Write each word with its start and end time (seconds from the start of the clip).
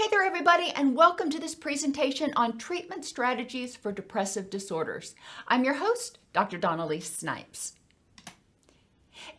Hey 0.00 0.08
there, 0.10 0.24
everybody, 0.24 0.70
and 0.70 0.96
welcome 0.96 1.28
to 1.28 1.38
this 1.38 1.54
presentation 1.54 2.32
on 2.34 2.56
treatment 2.56 3.04
strategies 3.04 3.76
for 3.76 3.92
depressive 3.92 4.48
disorders. 4.48 5.14
I'm 5.46 5.62
your 5.62 5.74
host, 5.74 6.18
Dr. 6.32 6.56
Dawn-Elise 6.56 7.18
Snipes. 7.18 7.74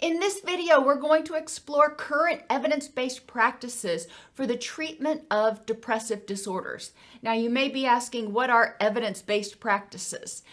In 0.01 0.19
this 0.19 0.41
video, 0.41 0.79
we're 0.79 0.99
going 0.99 1.23
to 1.23 1.33
explore 1.33 1.95
current 1.95 2.43
evidence-based 2.47 3.25
practices 3.25 4.07
for 4.35 4.45
the 4.45 4.55
treatment 4.55 5.23
of 5.31 5.65
depressive 5.65 6.27
disorders. 6.27 6.91
Now, 7.23 7.33
you 7.33 7.49
may 7.49 7.67
be 7.67 7.87
asking, 7.87 8.31
what 8.31 8.51
are 8.51 8.77
evidence-based 8.79 9.59
practices? 9.59 10.43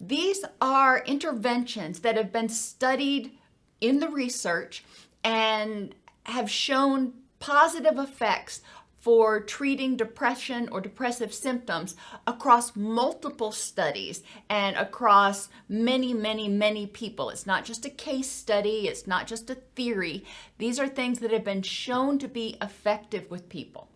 These 0.00 0.44
are 0.60 1.02
interventions 1.06 1.98
that 2.00 2.16
have 2.16 2.30
been 2.30 2.50
studied 2.50 3.32
in 3.80 3.98
the 3.98 4.10
research 4.10 4.84
and 5.24 5.92
have 6.26 6.48
shown 6.48 7.14
positive 7.40 7.98
effects 7.98 8.60
for 9.00 9.40
treating 9.40 9.96
depression 9.96 10.68
or 10.70 10.80
depressive 10.80 11.32
symptoms 11.32 11.96
across 12.26 12.76
multiple 12.76 13.50
studies 13.50 14.22
and 14.48 14.76
across 14.76 15.48
many, 15.68 16.12
many, 16.12 16.48
many 16.48 16.86
people. 16.86 17.30
It's 17.30 17.46
not 17.46 17.64
just 17.64 17.86
a 17.86 17.90
case 17.90 18.30
study, 18.30 18.86
it's 18.88 19.06
not 19.06 19.26
just 19.26 19.48
a 19.48 19.54
theory. 19.54 20.24
These 20.58 20.78
are 20.78 20.88
things 20.88 21.20
that 21.20 21.32
have 21.32 21.44
been 21.44 21.62
shown 21.62 22.18
to 22.18 22.28
be 22.28 22.58
effective 22.60 23.30
with 23.30 23.48
people. 23.48 23.88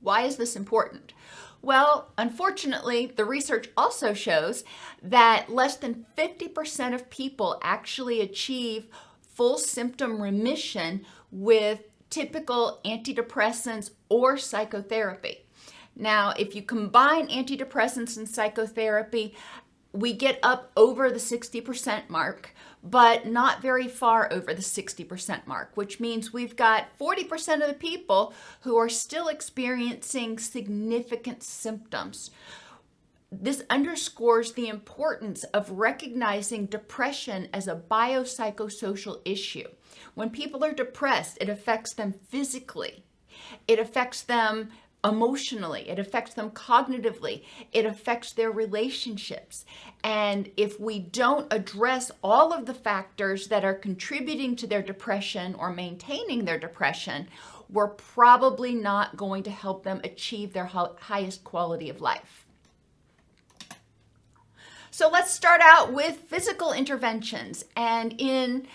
Why 0.00 0.22
is 0.22 0.36
this 0.36 0.56
important? 0.56 1.14
Well, 1.62 2.12
unfortunately, 2.16 3.12
the 3.14 3.24
research 3.24 3.68
also 3.76 4.14
shows 4.14 4.64
that 5.02 5.50
less 5.50 5.76
than 5.76 6.06
50% 6.16 6.94
of 6.94 7.10
people 7.10 7.60
actually 7.62 8.20
achieve 8.20 8.86
full 9.20 9.58
symptom 9.58 10.20
remission 10.20 11.04
with 11.30 11.80
typical 12.10 12.80
antidepressants 12.84 13.90
or 14.08 14.36
psychotherapy. 14.36 15.46
Now, 15.96 16.34
if 16.38 16.54
you 16.54 16.62
combine 16.62 17.28
antidepressants 17.28 18.16
and 18.16 18.28
psychotherapy, 18.28 19.34
we 19.92 20.12
get 20.12 20.38
up 20.42 20.70
over 20.76 21.10
the 21.10 21.18
60% 21.18 22.08
mark, 22.08 22.54
but 22.82 23.26
not 23.26 23.60
very 23.60 23.88
far 23.88 24.32
over 24.32 24.54
the 24.54 24.62
60% 24.62 25.46
mark, 25.46 25.72
which 25.74 25.98
means 25.98 26.32
we've 26.32 26.56
got 26.56 26.96
40% 26.98 27.60
of 27.60 27.68
the 27.68 27.74
people 27.74 28.32
who 28.60 28.76
are 28.76 28.88
still 28.88 29.28
experiencing 29.28 30.38
significant 30.38 31.42
symptoms. 31.42 32.30
This 33.32 33.62
underscores 33.68 34.52
the 34.52 34.68
importance 34.68 35.44
of 35.44 35.70
recognizing 35.70 36.66
depression 36.66 37.48
as 37.52 37.68
a 37.68 37.76
biopsychosocial 37.76 39.20
issue. 39.24 39.68
When 40.14 40.30
people 40.30 40.64
are 40.64 40.72
depressed, 40.72 41.38
it 41.40 41.48
affects 41.48 41.94
them 41.94 42.14
physically, 42.28 43.04
it 43.66 43.78
affects 43.78 44.22
them 44.22 44.70
emotionally, 45.02 45.88
it 45.88 45.98
affects 45.98 46.34
them 46.34 46.50
cognitively, 46.50 47.42
it 47.72 47.86
affects 47.86 48.32
their 48.32 48.50
relationships. 48.50 49.64
And 50.04 50.50
if 50.56 50.78
we 50.78 50.98
don't 50.98 51.50
address 51.50 52.10
all 52.22 52.52
of 52.52 52.66
the 52.66 52.74
factors 52.74 53.48
that 53.48 53.64
are 53.64 53.74
contributing 53.74 54.56
to 54.56 54.66
their 54.66 54.82
depression 54.82 55.54
or 55.54 55.72
maintaining 55.72 56.44
their 56.44 56.58
depression, 56.58 57.28
we're 57.70 57.88
probably 57.88 58.74
not 58.74 59.16
going 59.16 59.42
to 59.44 59.50
help 59.50 59.84
them 59.84 60.00
achieve 60.04 60.52
their 60.52 60.66
highest 60.66 61.44
quality 61.44 61.88
of 61.88 62.00
life. 62.00 62.44
So 64.90 65.08
let's 65.08 65.30
start 65.30 65.60
out 65.62 65.92
with 65.92 66.16
physical 66.28 66.72
interventions. 66.72 67.64
And 67.76 68.14
in 68.18 68.66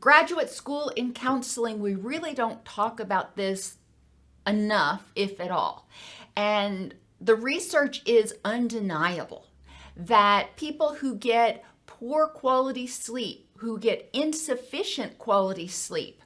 graduate 0.00 0.50
school 0.50 0.90
in 0.90 1.12
counseling, 1.12 1.80
we 1.80 1.94
really 1.94 2.34
don't 2.34 2.64
talk 2.64 3.00
about 3.00 3.36
this 3.36 3.76
enough, 4.46 5.12
if 5.14 5.40
at 5.40 5.50
all. 5.50 5.88
And 6.36 6.94
the 7.20 7.34
research 7.34 8.02
is 8.04 8.34
undeniable 8.44 9.46
that 9.96 10.56
people 10.56 10.94
who 10.94 11.14
get 11.14 11.64
poor 11.86 12.26
quality 12.26 12.86
sleep, 12.86 13.48
who 13.58 13.78
get 13.78 14.10
insufficient 14.12 15.18
quality 15.18 15.68
sleep, 15.68 16.20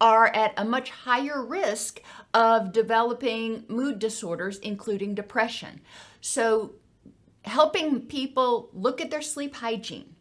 are 0.00 0.28
at 0.28 0.52
a 0.56 0.64
much 0.64 0.90
higher 0.90 1.42
risk 1.42 2.00
of 2.34 2.72
developing 2.72 3.64
mood 3.68 3.98
disorders, 3.98 4.58
including 4.58 5.14
depression. 5.14 5.80
So, 6.20 6.72
helping 7.44 8.02
people 8.02 8.68
look 8.72 9.00
at 9.00 9.10
their 9.10 9.22
sleep 9.22 9.54
hygiene. 9.54 10.15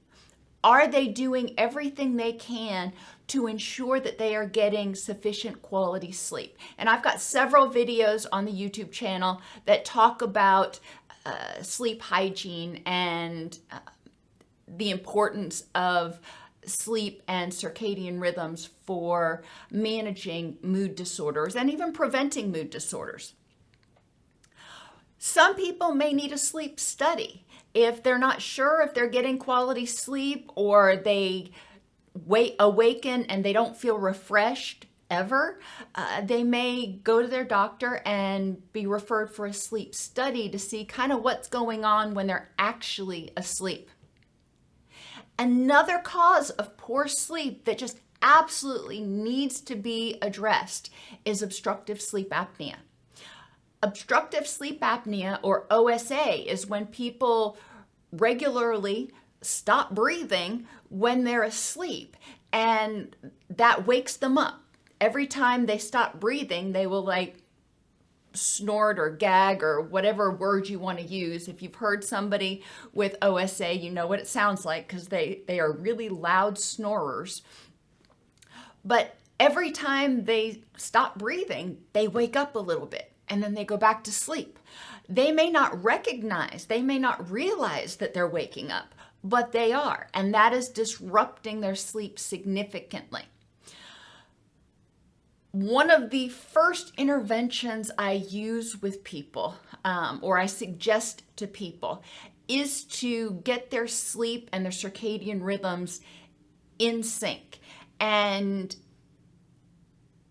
Are 0.65 0.87
they 0.87 1.07
doing 1.07 1.53
everything 1.59 2.15
they 2.15 2.33
can 2.33 2.91
to 3.27 3.45
ensure 3.45 3.99
that 3.99 4.17
they 4.17 4.35
are 4.35 4.47
getting 4.47 4.95
sufficient 4.95 5.61
quality 5.61 6.11
sleep? 6.11 6.57
And 6.79 6.89
I've 6.89 7.03
got 7.03 7.21
several 7.21 7.69
videos 7.69 8.25
on 8.31 8.45
the 8.45 8.51
YouTube 8.51 8.91
channel 8.91 9.43
that 9.67 9.85
talk 9.85 10.23
about 10.23 10.79
uh, 11.23 11.61
sleep 11.61 12.01
hygiene 12.01 12.81
and 12.87 13.59
uh, 13.71 13.77
the 14.67 14.89
importance 14.89 15.65
of 15.75 16.19
sleep 16.65 17.21
and 17.27 17.51
circadian 17.51 18.19
rhythms 18.19 18.67
for 18.87 19.43
managing 19.69 20.57
mood 20.63 20.95
disorders 20.95 21.55
and 21.55 21.69
even 21.69 21.93
preventing 21.93 22.51
mood 22.51 22.71
disorders. 22.71 23.35
Some 25.19 25.53
people 25.55 25.93
may 25.93 26.11
need 26.11 26.31
a 26.31 26.39
sleep 26.39 26.79
study. 26.79 27.44
If 27.75 28.01
they're 28.01 28.17
not 28.17 28.41
sure 28.41 28.81
if 28.81 28.93
they're 28.93 29.09
getting 29.09 29.37
quality 29.37 29.85
sleep 29.85 30.49
or 30.55 30.95
they 30.95 31.51
wait, 32.13 32.55
awaken 32.57 33.25
and 33.25 33.43
they 33.43 33.51
don't 33.51 33.75
feel 33.75 33.97
refreshed 33.97 34.87
ever, 35.09 35.59
uh, 35.93 36.21
they 36.21 36.41
may 36.41 36.87
go 37.03 37.21
to 37.21 37.27
their 37.27 37.43
doctor 37.43 38.01
and 38.05 38.71
be 38.71 38.87
referred 38.87 39.29
for 39.29 39.45
a 39.45 39.53
sleep 39.53 39.93
study 39.93 40.49
to 40.49 40.57
see 40.57 40.85
kind 40.85 41.11
of 41.11 41.21
what's 41.21 41.49
going 41.49 41.83
on 41.83 42.13
when 42.13 42.27
they're 42.27 42.49
actually 42.57 43.31
asleep. 43.35 43.89
Another 45.37 45.99
cause 45.99 46.51
of 46.51 46.77
poor 46.77 47.09
sleep 47.09 47.65
that 47.65 47.77
just 47.77 47.99
absolutely 48.21 49.01
needs 49.01 49.59
to 49.59 49.75
be 49.75 50.17
addressed 50.21 50.89
is 51.25 51.41
obstructive 51.41 52.01
sleep 52.01 52.29
apnea. 52.29 52.75
Obstructive 53.83 54.47
sleep 54.47 54.81
apnea, 54.81 55.39
or 55.41 55.65
OSA, 55.69 56.51
is 56.51 56.65
when 56.65 56.87
people 56.87 57.57
regularly 58.11 59.11
stop 59.41 59.93
breathing 59.93 60.65
when 60.89 61.23
they're 61.23 61.43
asleep, 61.43 62.15
and 62.51 63.15
that 63.49 63.85
wakes 63.85 64.17
them 64.17 64.37
up. 64.37 64.61
Every 64.99 65.27
time 65.27 65.65
they 65.65 65.77
stop 65.77 66.19
breathing, 66.19 66.71
they 66.71 66.87
will 66.87 67.03
like 67.03 67.37
snort 68.33 68.99
or 68.99 69.09
gag 69.09 69.63
or 69.63 69.81
whatever 69.81 70.31
word 70.31 70.67
you 70.67 70.79
want 70.79 70.99
to 70.99 71.05
use. 71.05 71.47
If 71.47 71.61
you've 71.61 71.75
heard 71.75 72.03
somebody 72.03 72.63
with 72.93 73.15
OSA, 73.21 73.75
you 73.75 73.91
know 73.91 74.07
what 74.07 74.19
it 74.19 74.27
sounds 74.27 74.65
like 74.65 74.87
because 74.87 75.07
they, 75.07 75.41
they 75.47 75.59
are 75.59 75.71
really 75.71 76.09
loud 76.09 76.57
snorers. 76.57 77.41
But 78.83 79.15
every 79.39 79.71
time 79.71 80.25
they 80.25 80.63
stop 80.77 81.17
breathing, 81.17 81.79
they 81.93 82.07
wake 82.07 82.35
up 82.35 82.55
a 82.55 82.59
little 82.59 82.85
bit 82.85 83.11
and 83.29 83.41
then 83.41 83.53
they 83.53 83.65
go 83.65 83.77
back 83.77 84.03
to 84.03 84.11
sleep. 84.11 84.59
They 85.07 85.31
may 85.31 85.49
not 85.49 85.83
recognize, 85.83 86.65
they 86.65 86.81
may 86.81 86.99
not 86.99 87.29
realize 87.31 87.97
that 87.97 88.13
they're 88.13 88.27
waking 88.27 88.71
up, 88.71 88.95
but 89.23 89.51
they 89.51 89.71
are, 89.71 90.07
and 90.13 90.33
that 90.33 90.53
is 90.53 90.69
disrupting 90.69 91.61
their 91.61 91.75
sleep 91.75 92.19
significantly. 92.19 93.23
One 95.51 95.89
of 95.89 96.09
the 96.09 96.27
first 96.29 96.91
interventions 96.97 97.89
I 97.97 98.11
use 98.11 98.81
with 98.81 99.03
people, 99.03 99.55
um, 99.85 100.19
or 100.21 100.37
I 100.37 100.47
suggest 100.47 101.23
to 101.37 101.47
people, 101.47 102.03
is 102.47 102.83
to 102.83 103.39
get 103.43 103.71
their 103.71 103.87
sleep 103.87 104.49
and 104.51 104.65
their 104.65 104.71
circadian 104.71 105.41
rhythms 105.41 106.01
in 106.77 107.03
sync. 107.03 107.59
And 107.99 108.75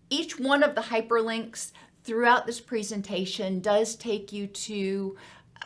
each 0.09 0.39
one 0.39 0.63
of 0.63 0.75
the 0.75 0.81
hyperlinks 0.81 1.71
throughout 2.05 2.45
this 2.45 2.61
presentation 2.61 3.59
does 3.59 3.95
take 3.95 4.31
you 4.31 4.45
to 4.47 5.17
uh, 5.61 5.65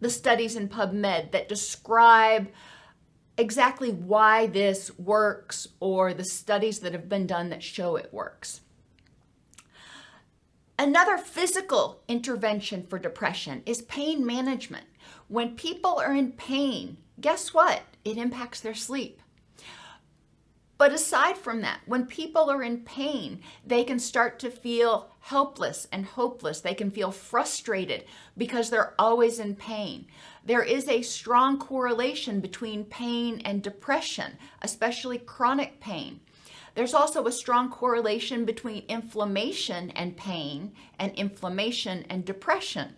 the 0.00 0.08
studies 0.08 0.54
in 0.54 0.68
PubMed 0.68 1.32
that 1.32 1.48
describe 1.48 2.48
exactly 3.36 3.90
why 3.90 4.46
this 4.46 4.96
works 4.98 5.68
or 5.80 6.14
the 6.14 6.24
studies 6.24 6.78
that 6.78 6.92
have 6.92 7.08
been 7.08 7.26
done 7.26 7.50
that 7.50 7.62
show 7.62 7.96
it 7.96 8.12
works. 8.12 8.60
Another 10.78 11.18
physical 11.18 12.02
intervention 12.06 12.86
for 12.86 12.98
depression 12.98 13.62
is 13.66 13.82
pain 13.82 14.24
management. 14.24 14.86
When 15.28 15.56
people 15.56 15.98
are 15.98 16.14
in 16.14 16.32
pain, 16.32 16.98
guess 17.20 17.52
what? 17.52 17.82
It 18.04 18.18
impacts 18.18 18.60
their 18.60 18.74
sleep. 18.74 19.20
But 20.78 20.92
aside 20.92 21.38
from 21.38 21.62
that, 21.62 21.80
when 21.86 22.06
people 22.06 22.50
are 22.50 22.62
in 22.62 22.80
pain, 22.80 23.40
they 23.66 23.82
can 23.82 23.98
start 23.98 24.38
to 24.40 24.50
feel 24.50 25.10
helpless 25.20 25.88
and 25.90 26.04
hopeless. 26.04 26.60
They 26.60 26.74
can 26.74 26.90
feel 26.90 27.10
frustrated 27.10 28.04
because 28.36 28.68
they're 28.68 28.94
always 28.98 29.38
in 29.38 29.56
pain. 29.56 30.06
There 30.44 30.62
is 30.62 30.86
a 30.88 31.00
strong 31.00 31.58
correlation 31.58 32.40
between 32.40 32.84
pain 32.84 33.40
and 33.44 33.62
depression, 33.62 34.36
especially 34.60 35.18
chronic 35.18 35.80
pain. 35.80 36.20
There's 36.74 36.94
also 36.94 37.26
a 37.26 37.32
strong 37.32 37.70
correlation 37.70 38.44
between 38.44 38.84
inflammation 38.86 39.90
and 39.92 40.14
pain 40.14 40.72
and 40.98 41.14
inflammation 41.14 42.04
and 42.10 42.22
depression. 42.22 42.96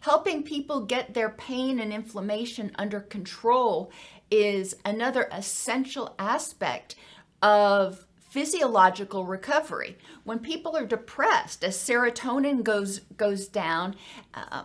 Helping 0.00 0.42
people 0.42 0.80
get 0.80 1.14
their 1.14 1.30
pain 1.30 1.78
and 1.78 1.92
inflammation 1.92 2.72
under 2.74 2.98
control 2.98 3.92
is 4.32 4.74
another 4.82 5.28
essential 5.30 6.14
aspect 6.18 6.94
of 7.42 8.06
physiological 8.18 9.26
recovery. 9.26 9.98
When 10.24 10.38
people 10.38 10.74
are 10.74 10.86
depressed, 10.86 11.62
as 11.62 11.76
serotonin 11.76 12.62
goes 12.62 13.00
goes 13.18 13.46
down, 13.46 13.94
uh, 14.32 14.62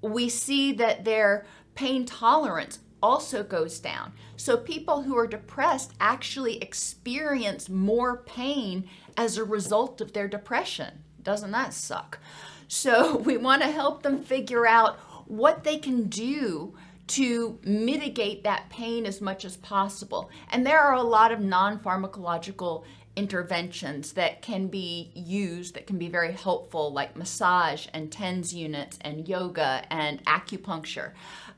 we 0.00 0.28
see 0.28 0.72
that 0.74 1.04
their 1.04 1.46
pain 1.74 2.06
tolerance 2.06 2.78
also 3.02 3.42
goes 3.42 3.80
down. 3.80 4.12
So 4.36 4.56
people 4.56 5.02
who 5.02 5.18
are 5.18 5.26
depressed 5.26 5.94
actually 6.00 6.58
experience 6.58 7.68
more 7.68 8.18
pain 8.18 8.88
as 9.16 9.36
a 9.36 9.44
result 9.44 10.00
of 10.00 10.12
their 10.12 10.28
depression. 10.28 11.02
Doesn't 11.24 11.50
that 11.50 11.74
suck? 11.74 12.20
So 12.68 13.16
we 13.26 13.36
want 13.36 13.62
to 13.62 13.68
help 13.68 14.04
them 14.04 14.22
figure 14.22 14.64
out 14.64 15.00
what 15.26 15.64
they 15.64 15.76
can 15.76 16.04
do 16.04 16.76
to 17.08 17.58
mitigate 17.62 18.44
that 18.44 18.68
pain 18.70 19.06
as 19.06 19.20
much 19.20 19.44
as 19.44 19.56
possible. 19.56 20.30
And 20.50 20.66
there 20.66 20.80
are 20.80 20.94
a 20.94 21.02
lot 21.02 21.32
of 21.32 21.40
non 21.40 21.78
pharmacological 21.80 22.84
interventions 23.16 24.12
that 24.12 24.42
can 24.42 24.68
be 24.68 25.10
used 25.14 25.74
that 25.74 25.88
can 25.88 25.98
be 25.98 26.08
very 26.08 26.32
helpful, 26.32 26.92
like 26.92 27.16
massage 27.16 27.88
and 27.92 28.12
TENS 28.12 28.54
units 28.54 28.96
and 29.00 29.28
yoga 29.28 29.82
and 29.90 30.24
acupuncture. 30.24 31.12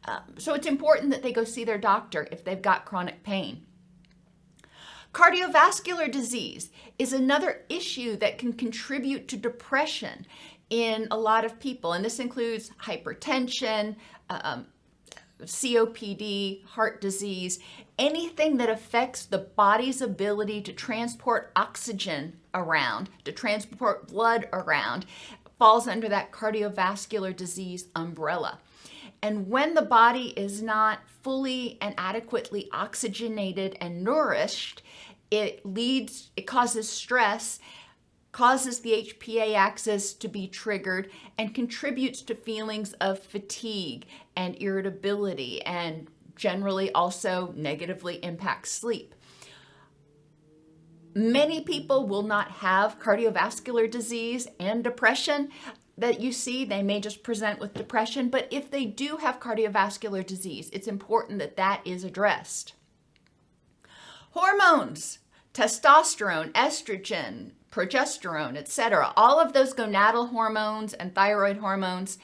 Um, 0.06 0.22
so 0.38 0.54
it's 0.54 0.66
important 0.66 1.10
that 1.10 1.22
they 1.22 1.32
go 1.32 1.44
see 1.44 1.64
their 1.64 1.76
doctor 1.76 2.26
if 2.32 2.44
they've 2.44 2.62
got 2.62 2.86
chronic 2.86 3.22
pain. 3.22 3.66
Cardiovascular 5.12 6.10
disease 6.10 6.70
is 6.98 7.12
another 7.12 7.62
issue 7.68 8.16
that 8.16 8.38
can 8.38 8.52
contribute 8.52 9.28
to 9.28 9.36
depression 9.36 10.26
in 10.70 11.08
a 11.10 11.18
lot 11.18 11.44
of 11.44 11.58
people, 11.58 11.92
and 11.92 12.04
this 12.04 12.20
includes 12.20 12.70
hypertension, 12.82 13.96
um, 14.30 14.66
COPD, 15.44 16.64
heart 16.64 17.00
disease, 17.00 17.58
anything 17.98 18.56
that 18.56 18.70
affects 18.70 19.24
the 19.26 19.38
body's 19.38 20.00
ability 20.00 20.60
to 20.62 20.72
transport 20.72 21.52
oxygen 21.56 22.38
around, 22.54 23.10
to 23.24 23.32
transport 23.32 24.08
blood 24.08 24.48
around, 24.52 25.06
falls 25.58 25.86
under 25.86 26.08
that 26.08 26.32
cardiovascular 26.32 27.36
disease 27.36 27.88
umbrella. 27.94 28.58
And 29.22 29.48
when 29.48 29.74
the 29.74 29.82
body 29.82 30.28
is 30.28 30.62
not 30.62 31.00
fully 31.22 31.76
and 31.80 31.94
adequately 31.98 32.68
oxygenated 32.72 33.76
and 33.80 34.02
nourished, 34.02 34.82
it 35.30 35.64
leads, 35.64 36.30
it 36.36 36.46
causes 36.46 36.88
stress 36.88 37.60
causes 38.32 38.80
the 38.80 38.92
HPA 38.92 39.54
axis 39.54 40.12
to 40.14 40.28
be 40.28 40.46
triggered 40.46 41.10
and 41.36 41.54
contributes 41.54 42.22
to 42.22 42.34
feelings 42.34 42.92
of 42.94 43.18
fatigue 43.18 44.06
and 44.36 44.56
irritability 44.62 45.62
and 45.62 46.08
generally 46.36 46.90
also 46.92 47.52
negatively 47.56 48.16
impacts 48.24 48.72
sleep. 48.72 49.14
Many 51.14 51.60
people 51.62 52.06
will 52.06 52.22
not 52.22 52.50
have 52.50 53.00
cardiovascular 53.00 53.90
disease 53.90 54.46
and 54.60 54.84
depression 54.84 55.50
that 55.98 56.20
you 56.20 56.32
see. 56.32 56.64
They 56.64 56.84
may 56.84 57.00
just 57.00 57.24
present 57.24 57.58
with 57.58 57.74
depression, 57.74 58.28
but 58.28 58.46
if 58.50 58.70
they 58.70 58.86
do 58.86 59.16
have 59.16 59.40
cardiovascular 59.40 60.24
disease, 60.24 60.70
it's 60.72 60.86
important 60.86 61.40
that 61.40 61.56
that 61.56 61.82
is 61.84 62.04
addressed. 62.04 62.74
Hormones, 64.30 65.18
testosterone, 65.52 66.52
estrogen, 66.52 67.52
progesterone, 67.70 68.56
etc. 68.56 69.12
All 69.16 69.38
of 69.40 69.52
those 69.52 69.74
gonadal 69.74 70.30
hormones 70.30 70.92
and 70.94 71.14
thyroid 71.14 71.58
hormones, 71.58 72.18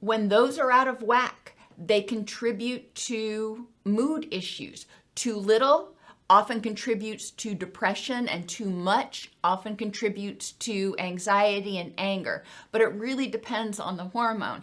when 0.00 0.28
those 0.28 0.58
are 0.58 0.70
out 0.70 0.88
of 0.88 1.02
whack, 1.02 1.54
they 1.76 2.02
contribute 2.02 2.94
to 2.94 3.66
mood 3.84 4.28
issues. 4.30 4.86
Too 5.14 5.36
little 5.36 5.94
often 6.28 6.60
contributes 6.60 7.32
to 7.32 7.54
depression, 7.54 8.28
and 8.28 8.48
too 8.48 8.70
much 8.70 9.32
often 9.42 9.76
contributes 9.76 10.52
to 10.52 10.94
anxiety 10.98 11.76
and 11.78 11.92
anger. 11.98 12.44
But 12.70 12.82
it 12.82 12.94
really 12.94 13.26
depends 13.26 13.80
on 13.80 13.96
the 13.96 14.04
hormone. 14.04 14.62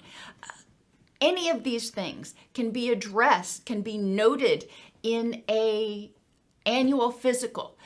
Any 1.19 1.49
of 1.49 1.63
these 1.63 1.89
things 1.89 2.35
can 2.53 2.71
be 2.71 2.89
addressed, 2.89 3.65
can 3.65 3.81
be 3.81 3.97
noted 3.97 4.69
in 5.03 5.43
a 5.49 6.11
annual 6.65 7.11
physical 7.11 7.77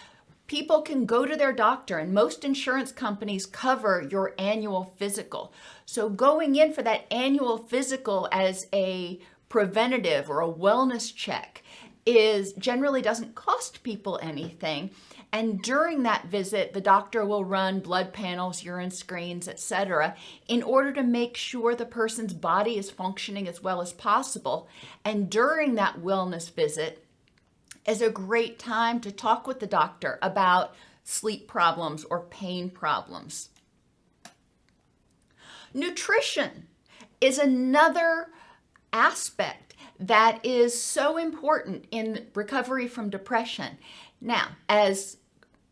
people 0.51 0.81
can 0.81 1.06
go 1.06 1.25
to 1.25 1.38
their 1.38 1.53
doctor, 1.53 1.98
and 1.98 2.13
most 2.13 2.44
insurance 2.44 2.92
companies 2.92 3.45
cover 3.45 4.06
your 4.12 4.33
annual 4.38 4.94
physical. 4.98 5.53
So, 5.86 6.09
going 6.09 6.57
in 6.57 6.74
for 6.74 6.83
that 6.83 7.06
annual 7.09 7.57
physical 7.57 8.27
as 8.33 8.68
a 8.74 9.21
preventative 9.48 10.30
or 10.30 10.42
a 10.42 10.51
wellness 10.51 11.15
check 11.15 11.63
is 12.06 12.51
generally 12.53 13.01
doesn't 13.01 13.33
cost 13.33 13.81
people 13.83 14.19
anything. 14.21 14.89
And 15.31 15.62
during 15.62 16.03
that 16.03 16.25
visit, 16.25 16.74
the 16.74 16.81
doctor 16.81 17.25
will 17.25 17.45
run 17.45 17.80
blood 17.80 18.12
panels, 18.12 18.62
urine 18.62 18.92
screens, 18.92 19.48
etc., 19.48 20.18
in 20.50 20.63
order 20.63 20.92
to 20.92 21.03
make 21.03 21.38
sure 21.38 21.75
the 21.75 21.86
person's 21.86 22.33
body 22.33 22.77
is 22.77 22.92
functioning 22.92 23.48
as 23.48 23.63
well 23.63 23.80
as 23.80 23.94
possible. 23.94 24.68
And 25.06 25.30
during 25.30 25.75
that 25.75 26.01
wellness 26.01 26.53
visit, 26.53 27.06
is 27.86 28.01
a 28.01 28.10
great 28.10 28.60
time 28.60 29.00
to 29.01 29.12
talk 29.12 29.48
with 29.48 29.60
the 29.60 29.68
doctor 29.68 30.19
about 30.22 30.75
sleep 31.04 31.48
problems 31.48 32.04
or 32.06 32.22
pain 32.22 32.69
problems. 32.69 33.50
Nutrition 35.74 36.68
is 37.19 37.38
another 37.38 38.28
aspect 38.92 39.75
that 40.00 40.44
is 40.44 40.80
so 40.80 41.18
important 41.18 41.86
in 41.92 42.28
recovery 42.33 42.88
from 42.88 43.10
depression. 43.10 43.78
Now, 44.19 44.50
as 44.68 45.18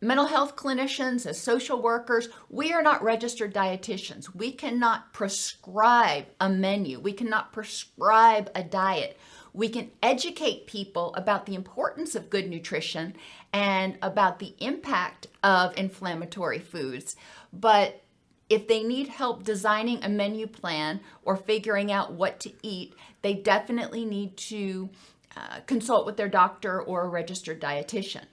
mental 0.02 0.28
health 0.28 0.56
clinicians, 0.56 1.26
as 1.26 1.40
social 1.40 1.82
workers, 1.82 2.30
we 2.50 2.72
are 2.72 2.84
not 2.84 3.04
registered 3.04 3.54
dietitians. 3.54 4.34
We 4.34 4.52
cannot 4.52 5.14
prescribe 5.14 6.26
a 6.40 6.50
menu, 6.50 7.00
we 7.00 7.14
cannot 7.14 7.52
prescribe 7.52 8.50
a 8.56 8.64
diet 8.64 9.18
we 9.60 9.68
can 9.68 9.92
educate 10.02 10.68
people 10.68 11.14
about 11.16 11.46
the 11.46 11.54
importance 11.54 12.16
of 12.16 12.30
good 12.30 12.50
nutrition 12.50 13.14
and 13.52 13.98
about 14.02 14.40
the 14.40 14.56
impact 14.60 15.28
of 15.44 15.78
inflammatory 15.78 16.60
foods. 16.60 17.18
But 17.52 18.02
if 18.50 18.70
they 18.70 18.84
need 18.84 19.10
help 19.10 19.44
designing 19.44 20.02
a 20.02 20.08
menu 20.08 20.48
plan 20.48 21.02
or 21.24 21.36
figuring 21.36 21.92
out 21.92 22.14
what 22.14 22.40
to 22.40 22.54
eat, 22.64 22.94
they 23.22 23.34
definitely 23.34 24.06
need 24.06 24.38
to 24.38 24.90
uh, 25.36 25.60
consult 25.66 26.06
with 26.06 26.16
their 26.16 26.30
doctor 26.30 26.82
or 26.82 27.04
a 27.04 27.10
registered 27.10 27.60
dietitian. 27.60 28.24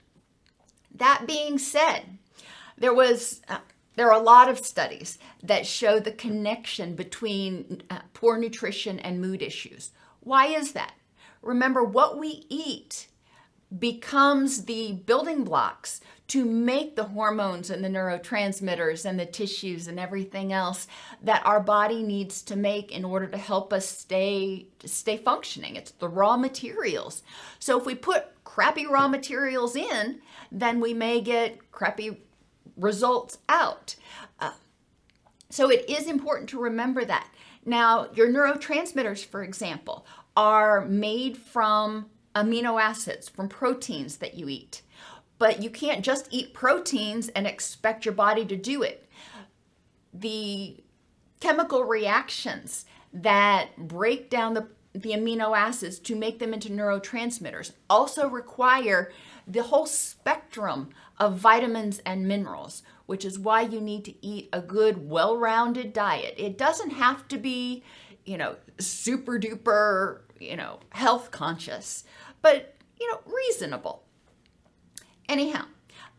That 0.95 1.25
being 1.27 1.57
said, 1.57 2.03
there 2.77 2.93
was 2.93 3.41
uh, 3.49 3.57
there 3.97 4.09
are 4.09 4.19
a 4.19 4.23
lot 4.23 4.47
of 4.47 4.59
studies 4.59 5.17
that 5.43 5.65
show 5.65 5.99
the 5.99 6.11
connection 6.11 6.95
between 6.95 7.81
uh, 7.89 7.99
poor 8.13 8.37
nutrition 8.37 8.97
and 8.99 9.19
mood 9.19 9.41
issues. 9.41 9.91
Why 10.21 10.47
is 10.47 10.71
that? 10.71 10.93
Remember, 11.47 11.81
what 11.81 12.19
we 12.19 12.45
eat 12.49 13.07
becomes 13.79 14.65
the 14.65 14.91
building 15.05 15.45
blocks 15.45 16.01
to 16.27 16.43
make 16.43 16.97
the 16.97 17.05
hormones 17.05 17.69
and 17.69 17.81
the 17.81 17.87
neurotransmitters 17.87 19.05
and 19.05 19.17
the 19.17 19.25
tissues 19.25 19.87
and 19.87 19.97
everything 19.97 20.51
else 20.51 20.87
that 21.23 21.45
our 21.45 21.61
body 21.61 22.03
needs 22.03 22.41
to 22.41 22.57
make 22.57 22.91
in 22.91 23.05
order 23.05 23.27
to 23.27 23.37
help 23.37 23.71
us 23.71 23.87
stay 23.87 24.67
stay 24.83 25.15
functioning. 25.17 25.77
It's 25.77 25.91
the 25.91 26.09
raw 26.09 26.35
materials. 26.35 27.23
So 27.59 27.79
if 27.79 27.85
we 27.85 27.95
put 27.95 28.43
crappy 28.43 28.85
raw 28.85 29.07
materials 29.07 29.75
in 29.75 30.19
then 30.51 30.81
we 30.81 30.93
may 30.93 31.21
get 31.21 31.71
crappy 31.71 32.17
results 32.75 33.37
out. 33.47 33.95
Uh, 34.39 34.51
so 35.49 35.69
it 35.69 35.89
is 35.89 36.07
important 36.07 36.49
to 36.49 36.59
remember 36.59 37.05
that. 37.05 37.29
Now 37.65 38.09
your 38.13 38.27
neurotransmitters 38.29 39.25
for 39.25 39.43
example 39.43 40.05
are 40.37 40.85
made 40.85 41.35
from 41.35 42.05
amino 42.35 42.79
acids, 42.79 43.27
from 43.27 43.49
proteins 43.49 44.17
that 44.17 44.35
you 44.35 44.47
eat. 44.47 44.83
But 45.39 45.63
you 45.63 45.71
can't 45.71 46.05
just 46.05 46.27
eat 46.29 46.53
proteins 46.53 47.27
and 47.29 47.47
expect 47.47 48.05
your 48.05 48.13
body 48.13 48.45
to 48.45 48.55
do 48.55 48.83
it. 48.83 49.09
The 50.13 50.77
chemical 51.39 51.83
reactions 51.83 52.85
that 53.11 53.75
break 53.77 54.29
down 54.29 54.53
the, 54.53 54.67
the 54.93 55.11
amino 55.11 55.57
acids 55.57 55.97
to 55.99 56.15
make 56.15 56.37
them 56.37 56.53
into 56.53 56.69
neurotransmitters 56.69 57.71
also 57.89 58.27
require 58.27 59.11
the 59.47 59.63
whole 59.63 59.85
spectrum 59.87 60.89
of 61.19 61.37
vitamins 61.37 61.99
and 62.05 62.27
minerals, 62.27 62.83
which 63.07 63.25
is 63.25 63.39
why 63.39 63.61
you 63.61 63.81
need 63.81 64.05
to 64.05 64.13
eat 64.25 64.49
a 64.53 64.61
good, 64.61 65.09
well 65.09 65.35
rounded 65.35 65.93
diet. 65.93 66.35
It 66.37 66.57
doesn't 66.59 66.91
have 66.91 67.27
to 67.29 67.37
be, 67.37 67.83
you 68.25 68.37
know, 68.37 68.55
super 68.79 69.39
duper 69.39 70.21
you 70.39 70.55
know, 70.55 70.79
health 70.89 71.31
conscious, 71.31 72.03
but, 72.41 72.75
you 72.99 73.11
know, 73.11 73.19
reasonable. 73.25 74.03
Anyhow, 75.29 75.65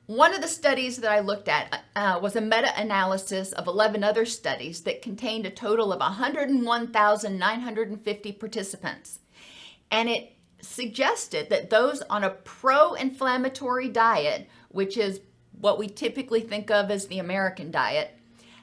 one 0.06 0.32
of 0.34 0.40
the 0.40 0.48
studies 0.48 0.96
that 0.98 1.12
I 1.12 1.20
looked 1.20 1.48
at 1.48 1.82
uh, 1.94 2.18
was 2.22 2.34
a 2.34 2.40
meta 2.40 2.72
analysis 2.80 3.52
of 3.52 3.66
11 3.66 4.02
other 4.02 4.24
studies 4.24 4.80
that 4.82 5.02
contained 5.02 5.44
a 5.44 5.50
total 5.50 5.92
of 5.92 6.00
101,950 6.00 8.32
participants. 8.32 9.18
And 9.90 10.08
it 10.08 10.32
suggested 10.62 11.50
that 11.50 11.68
those 11.70 12.00
on 12.02 12.22
a 12.24 12.30
pro 12.30 12.94
inflammatory 12.94 13.90
diet, 13.90 14.48
which 14.70 14.96
is 14.96 15.20
what 15.60 15.78
we 15.78 15.88
typically 15.88 16.40
think 16.40 16.70
of 16.70 16.90
as 16.90 17.06
the 17.06 17.18
American 17.18 17.70
diet, 17.70 18.14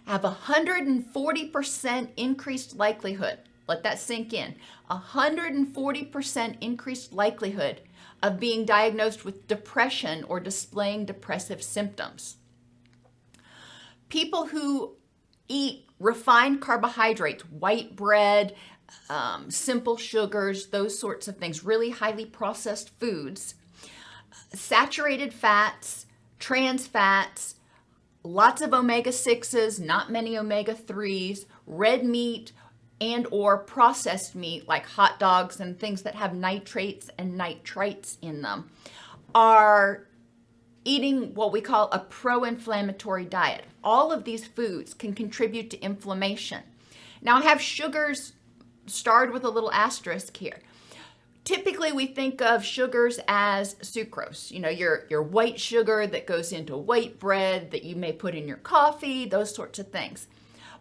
have 0.07 0.25
a 0.25 0.31
140% 0.31 2.07
increased 2.17 2.75
likelihood. 2.75 3.37
Let 3.67 3.83
that 3.83 3.99
sink 3.99 4.33
in. 4.33 4.55
140% 4.89 6.57
increased 6.61 7.13
likelihood 7.13 7.81
of 8.21 8.39
being 8.39 8.65
diagnosed 8.65 9.25
with 9.25 9.47
depression 9.47 10.23
or 10.25 10.39
displaying 10.39 11.05
depressive 11.05 11.61
symptoms. 11.61 12.37
People 14.09 14.47
who 14.47 14.95
eat 15.47 15.85
refined 15.99 16.61
carbohydrates, 16.61 17.43
white 17.43 17.95
bread, 17.95 18.55
um, 19.09 19.49
simple 19.49 19.97
sugars, 19.97 20.67
those 20.67 20.97
sorts 20.97 21.27
of 21.27 21.37
things, 21.37 21.63
really 21.63 21.89
highly 21.89 22.25
processed 22.25 22.89
foods, 22.99 23.55
saturated 24.53 25.33
fats, 25.33 26.05
trans 26.39 26.87
fats, 26.87 27.55
lots 28.23 28.61
of 28.61 28.73
omega 28.73 29.11
6s, 29.11 29.79
not 29.79 30.11
many 30.11 30.37
omega 30.37 30.73
3s, 30.73 31.45
red 31.65 32.03
meat 32.03 32.51
and 33.01 33.27
or 33.31 33.57
processed 33.57 34.35
meat 34.35 34.67
like 34.67 34.85
hot 34.85 35.19
dogs 35.19 35.59
and 35.59 35.79
things 35.79 36.03
that 36.03 36.15
have 36.15 36.33
nitrates 36.33 37.09
and 37.17 37.39
nitrites 37.39 38.17
in 38.21 38.41
them 38.41 38.69
are 39.33 40.07
eating 40.85 41.33
what 41.33 41.51
we 41.51 41.59
call 41.59 41.89
a 41.91 41.99
pro-inflammatory 41.99 43.25
diet. 43.25 43.65
All 43.83 44.11
of 44.11 44.23
these 44.23 44.45
foods 44.45 44.93
can 44.93 45.13
contribute 45.13 45.69
to 45.71 45.81
inflammation. 45.81 46.63
Now 47.21 47.37
I 47.37 47.43
have 47.43 47.61
sugars 47.61 48.33
starred 48.85 49.33
with 49.33 49.43
a 49.43 49.49
little 49.49 49.71
asterisk 49.71 50.37
here. 50.37 50.59
Typically, 51.43 51.91
we 51.91 52.07
think 52.07 52.41
of 52.41 52.65
sugars 52.65 53.19
as 53.27 53.75
sucrose, 53.75 54.49
you 54.49 54.59
know, 54.59 54.69
your, 54.69 55.05
your 55.09 55.21
white 55.21 55.59
sugar 55.59 56.07
that 56.07 56.25
goes 56.25 56.51
into 56.51 56.75
white 56.75 57.19
bread 57.19 57.69
that 57.69 57.83
you 57.83 57.95
may 57.95 58.11
put 58.11 58.33
in 58.33 58.47
your 58.47 58.57
coffee, 58.57 59.27
those 59.27 59.53
sorts 59.53 59.77
of 59.77 59.89
things. 59.89 60.27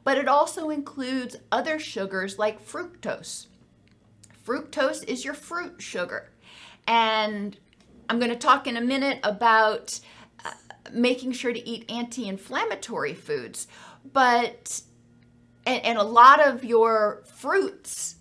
But 0.04 0.18
it 0.18 0.28
also 0.28 0.70
includes 0.70 1.37
other 1.50 1.78
sugars 1.78 2.38
like 2.38 2.64
fructose. 2.64 3.46
Fructose 4.46 5.02
is 5.08 5.25
your 5.25 5.34
fruit 5.34 5.80
sugar. 5.80 6.30
And 6.87 7.56
I'm 8.08 8.18
going 8.18 8.30
to 8.30 8.37
talk 8.37 8.66
in 8.66 8.76
a 8.76 8.82
minute 8.82 9.18
about 9.23 9.99
uh, 10.44 10.52
making 10.92 11.32
sure 11.32 11.52
to 11.52 11.68
eat 11.68 11.90
anti 11.90 12.28
inflammatory 12.28 13.14
foods. 13.14 13.66
But, 14.12 14.82
and, 15.64 15.82
and 15.82 15.99
a 15.99 16.02
lot 16.02 16.46
of 16.46 16.62
your 16.62 17.23
fruits 17.34 18.16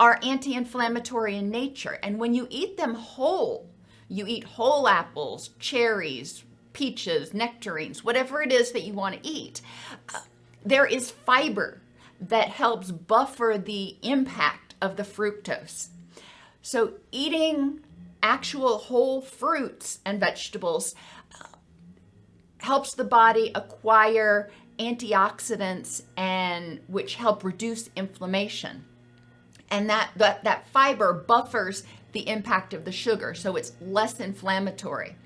are 0.00 0.18
anti 0.22 0.54
inflammatory 0.54 1.36
in 1.36 1.50
nature. 1.50 1.98
And 2.02 2.18
when 2.18 2.34
you 2.34 2.46
eat 2.50 2.78
them 2.78 2.94
whole, 2.94 3.68
you 4.08 4.26
eat 4.26 4.44
whole 4.44 4.88
apples, 4.88 5.50
cherries, 5.58 6.44
peaches, 6.72 7.34
nectarines, 7.34 8.04
whatever 8.04 8.42
it 8.42 8.52
is 8.52 8.72
that 8.72 8.82
you 8.82 8.92
want 8.92 9.14
to 9.14 9.28
eat, 9.28 9.60
uh, 10.14 10.20
there 10.68 10.86
is 10.86 11.10
fiber 11.10 11.80
that 12.20 12.48
helps 12.48 12.90
buffer 12.90 13.60
the 13.62 13.96
impact 14.02 14.74
of 14.80 14.96
the 14.96 15.02
fructose. 15.02 15.88
So, 16.62 16.94
eating 17.12 17.80
actual 18.22 18.78
whole 18.78 19.20
fruits 19.20 20.00
and 20.04 20.18
vegetables 20.18 20.94
uh, 21.40 21.46
helps 22.58 22.94
the 22.94 23.04
body 23.04 23.52
acquire 23.54 24.50
antioxidants 24.78 26.02
and 26.16 26.80
which 26.88 27.14
help 27.14 27.44
reduce 27.44 27.88
inflammation 27.96 28.84
and 29.70 29.90
that, 29.90 30.10
that, 30.16 30.44
that 30.44 30.68
fiber 30.68 31.12
buffers 31.12 31.84
the 32.12 32.28
impact 32.28 32.72
of 32.72 32.84
the 32.84 32.92
sugar, 32.92 33.34
so 33.34 33.56
it's 33.56 33.72
less 33.80 34.20
inflammatory. 34.20 35.16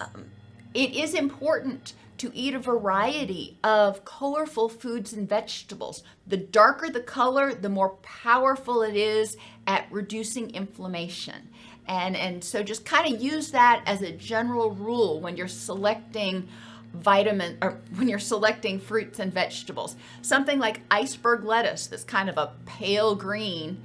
Um, 0.00 0.26
it 0.74 0.94
is 0.94 1.14
important 1.14 1.94
to 2.20 2.30
eat 2.34 2.54
a 2.54 2.58
variety 2.58 3.56
of 3.64 4.04
colorful 4.04 4.68
foods 4.68 5.14
and 5.14 5.26
vegetables. 5.26 6.02
The 6.26 6.36
darker 6.36 6.90
the 6.90 7.00
color, 7.00 7.54
the 7.54 7.70
more 7.70 7.96
powerful 8.02 8.82
it 8.82 8.94
is 8.94 9.38
at 9.66 9.90
reducing 9.90 10.50
inflammation. 10.50 11.48
And, 11.88 12.14
and 12.14 12.44
so 12.44 12.62
just 12.62 12.84
kind 12.84 13.10
of 13.12 13.22
use 13.22 13.52
that 13.52 13.82
as 13.86 14.02
a 14.02 14.12
general 14.12 14.72
rule 14.72 15.18
when 15.18 15.38
you're 15.38 15.48
selecting 15.48 16.46
vitamin 16.92 17.56
or 17.62 17.80
when 17.94 18.06
you're 18.06 18.18
selecting 18.18 18.78
fruits 18.78 19.18
and 19.18 19.32
vegetables. 19.32 19.96
Something 20.20 20.58
like 20.58 20.82
iceberg 20.90 21.44
lettuce 21.44 21.86
that's 21.86 22.04
kind 22.04 22.28
of 22.28 22.36
a 22.36 22.52
pale 22.66 23.14
green 23.14 23.80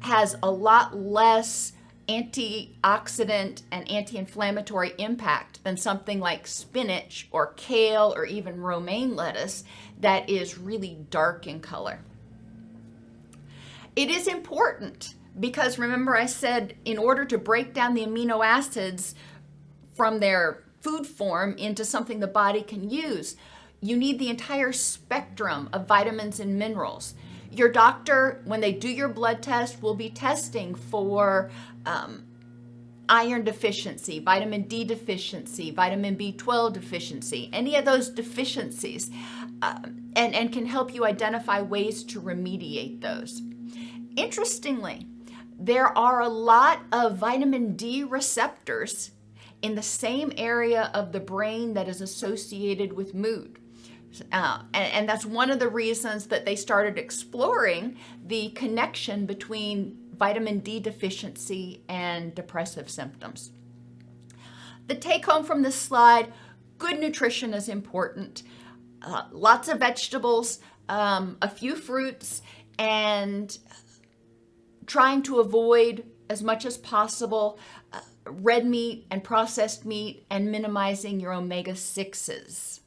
has 0.00 0.36
a 0.42 0.50
lot 0.50 0.94
less 0.94 1.72
antioxidant 2.08 3.62
and 3.70 3.90
anti-inflammatory 3.90 4.94
impact 4.98 5.62
than 5.62 5.76
something 5.76 6.20
like 6.20 6.46
spinach 6.46 7.28
or 7.30 7.52
kale 7.54 8.14
or 8.16 8.24
even 8.24 8.60
romaine 8.60 9.14
lettuce 9.14 9.64
that 10.00 10.28
is 10.30 10.58
really 10.58 10.98
dark 11.10 11.46
in 11.46 11.60
color. 11.60 12.00
It 13.94 14.10
is 14.10 14.26
important 14.26 15.14
because 15.38 15.78
remember 15.78 16.16
I 16.16 16.26
said 16.26 16.76
in 16.84 16.98
order 16.98 17.24
to 17.26 17.36
break 17.36 17.74
down 17.74 17.94
the 17.94 18.06
amino 18.06 18.44
acids 18.44 19.14
from 19.94 20.20
their 20.20 20.64
food 20.80 21.06
form 21.06 21.54
into 21.58 21.84
something 21.84 22.20
the 22.20 22.26
body 22.26 22.62
can 22.62 22.88
use. 22.88 23.36
You 23.80 23.96
need 23.96 24.18
the 24.18 24.30
entire 24.30 24.72
spectrum 24.72 25.68
of 25.72 25.86
vitamins 25.86 26.40
and 26.40 26.58
minerals. 26.58 27.14
Your 27.50 27.70
doctor, 27.70 28.42
when 28.44 28.60
they 28.60 28.72
do 28.72 28.88
your 28.88 29.08
blood 29.08 29.42
test, 29.42 29.82
will 29.82 29.94
be 29.94 30.10
testing 30.10 30.74
for 30.74 31.50
um, 31.88 32.24
iron 33.08 33.42
deficiency, 33.42 34.18
vitamin 34.18 34.62
D 34.62 34.84
deficiency, 34.84 35.70
vitamin 35.70 36.16
B12 36.16 36.74
deficiency, 36.74 37.48
any 37.52 37.74
of 37.76 37.84
those 37.84 38.10
deficiencies, 38.10 39.10
uh, 39.62 39.78
and, 40.14 40.34
and 40.34 40.52
can 40.52 40.66
help 40.66 40.94
you 40.94 41.04
identify 41.04 41.60
ways 41.62 42.04
to 42.04 42.20
remediate 42.20 43.00
those. 43.00 43.40
Interestingly, 44.16 45.06
there 45.58 45.96
are 45.96 46.20
a 46.20 46.28
lot 46.28 46.80
of 46.92 47.16
vitamin 47.16 47.74
D 47.74 48.04
receptors 48.04 49.12
in 49.62 49.74
the 49.74 49.82
same 49.82 50.32
area 50.36 50.90
of 50.94 51.12
the 51.12 51.20
brain 51.20 51.74
that 51.74 51.88
is 51.88 52.00
associated 52.00 52.92
with 52.92 53.14
mood. 53.14 53.58
Uh, 54.32 54.62
and, 54.74 54.92
and 54.92 55.08
that's 55.08 55.26
one 55.26 55.50
of 55.50 55.58
the 55.58 55.68
reasons 55.68 56.26
that 56.26 56.44
they 56.44 56.56
started 56.56 56.98
exploring 56.98 57.96
the 58.26 58.50
connection 58.50 59.26
between 59.26 60.07
vitamin 60.18 60.58
D 60.60 60.80
deficiency 60.80 61.82
and 61.88 62.34
depressive 62.34 62.90
symptoms. 62.90 63.52
The 64.86 64.94
take 64.94 65.26
home 65.26 65.44
from 65.44 65.62
this 65.62 65.76
slide 65.76 66.32
good 66.78 66.98
nutrition 66.98 67.52
is 67.52 67.68
important. 67.68 68.42
Uh, 69.02 69.24
lots 69.32 69.68
of 69.68 69.78
vegetables, 69.78 70.60
um, 70.88 71.36
a 71.42 71.48
few 71.48 71.76
fruits, 71.76 72.42
and 72.78 73.58
trying 74.86 75.22
to 75.22 75.40
avoid 75.40 76.04
as 76.30 76.42
much 76.42 76.64
as 76.64 76.78
possible 76.78 77.58
uh, 77.92 78.00
red 78.24 78.64
meat 78.66 79.06
and 79.10 79.24
processed 79.24 79.84
meat 79.84 80.24
and 80.30 80.50
minimizing 80.50 81.20
your 81.20 81.32
omega 81.32 81.72
6s. 81.72 82.80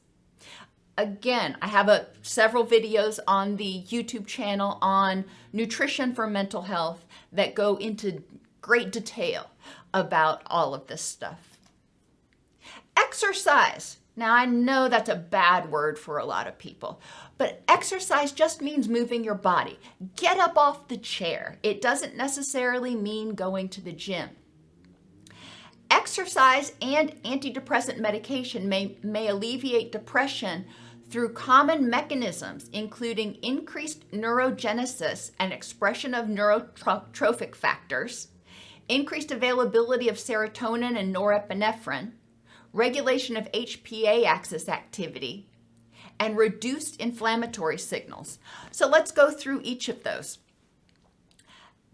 Again, 0.98 1.56
I 1.62 1.68
have 1.68 1.88
a, 1.88 2.08
several 2.22 2.66
videos 2.66 3.18
on 3.26 3.56
the 3.56 3.84
YouTube 3.88 4.26
channel 4.26 4.78
on 4.82 5.24
nutrition 5.52 6.14
for 6.14 6.26
mental 6.26 6.62
health 6.62 7.06
that 7.32 7.54
go 7.54 7.76
into 7.76 8.22
great 8.60 8.92
detail 8.92 9.50
about 9.92 10.42
all 10.46 10.74
of 10.74 10.86
this 10.86 11.02
stuff. 11.02 11.58
Exercise. 12.96 13.98
Now, 14.14 14.34
I 14.34 14.44
know 14.44 14.88
that's 14.88 15.08
a 15.08 15.16
bad 15.16 15.70
word 15.70 15.98
for 15.98 16.18
a 16.18 16.24
lot 16.26 16.46
of 16.46 16.58
people, 16.58 17.00
but 17.38 17.62
exercise 17.66 18.30
just 18.30 18.60
means 18.60 18.86
moving 18.88 19.24
your 19.24 19.34
body. 19.34 19.78
Get 20.16 20.38
up 20.38 20.58
off 20.58 20.88
the 20.88 20.98
chair. 20.98 21.58
It 21.62 21.80
doesn't 21.80 22.14
necessarily 22.14 22.94
mean 22.94 23.34
going 23.34 23.70
to 23.70 23.80
the 23.80 23.92
gym. 23.92 24.28
Exercise 25.90 26.72
and 26.82 27.22
antidepressant 27.22 27.98
medication 27.98 28.68
may, 28.68 28.96
may 29.02 29.28
alleviate 29.28 29.92
depression 29.92 30.66
through 31.12 31.34
common 31.34 31.90
mechanisms, 31.90 32.70
including 32.72 33.34
increased 33.42 34.10
neurogenesis 34.10 35.30
and 35.38 35.52
expression 35.52 36.14
of 36.14 36.26
neurotrophic 36.26 37.54
factors, 37.54 38.28
increased 38.88 39.30
availability 39.30 40.08
of 40.08 40.16
serotonin 40.16 40.98
and 40.98 41.14
norepinephrine, 41.14 42.12
regulation 42.72 43.36
of 43.36 43.52
HPA 43.52 44.24
axis 44.24 44.70
activity, 44.70 45.50
and 46.18 46.38
reduced 46.38 46.96
inflammatory 46.96 47.78
signals. 47.78 48.38
So 48.70 48.88
let's 48.88 49.12
go 49.12 49.30
through 49.30 49.60
each 49.62 49.88
of 49.88 50.02
those 50.02 50.38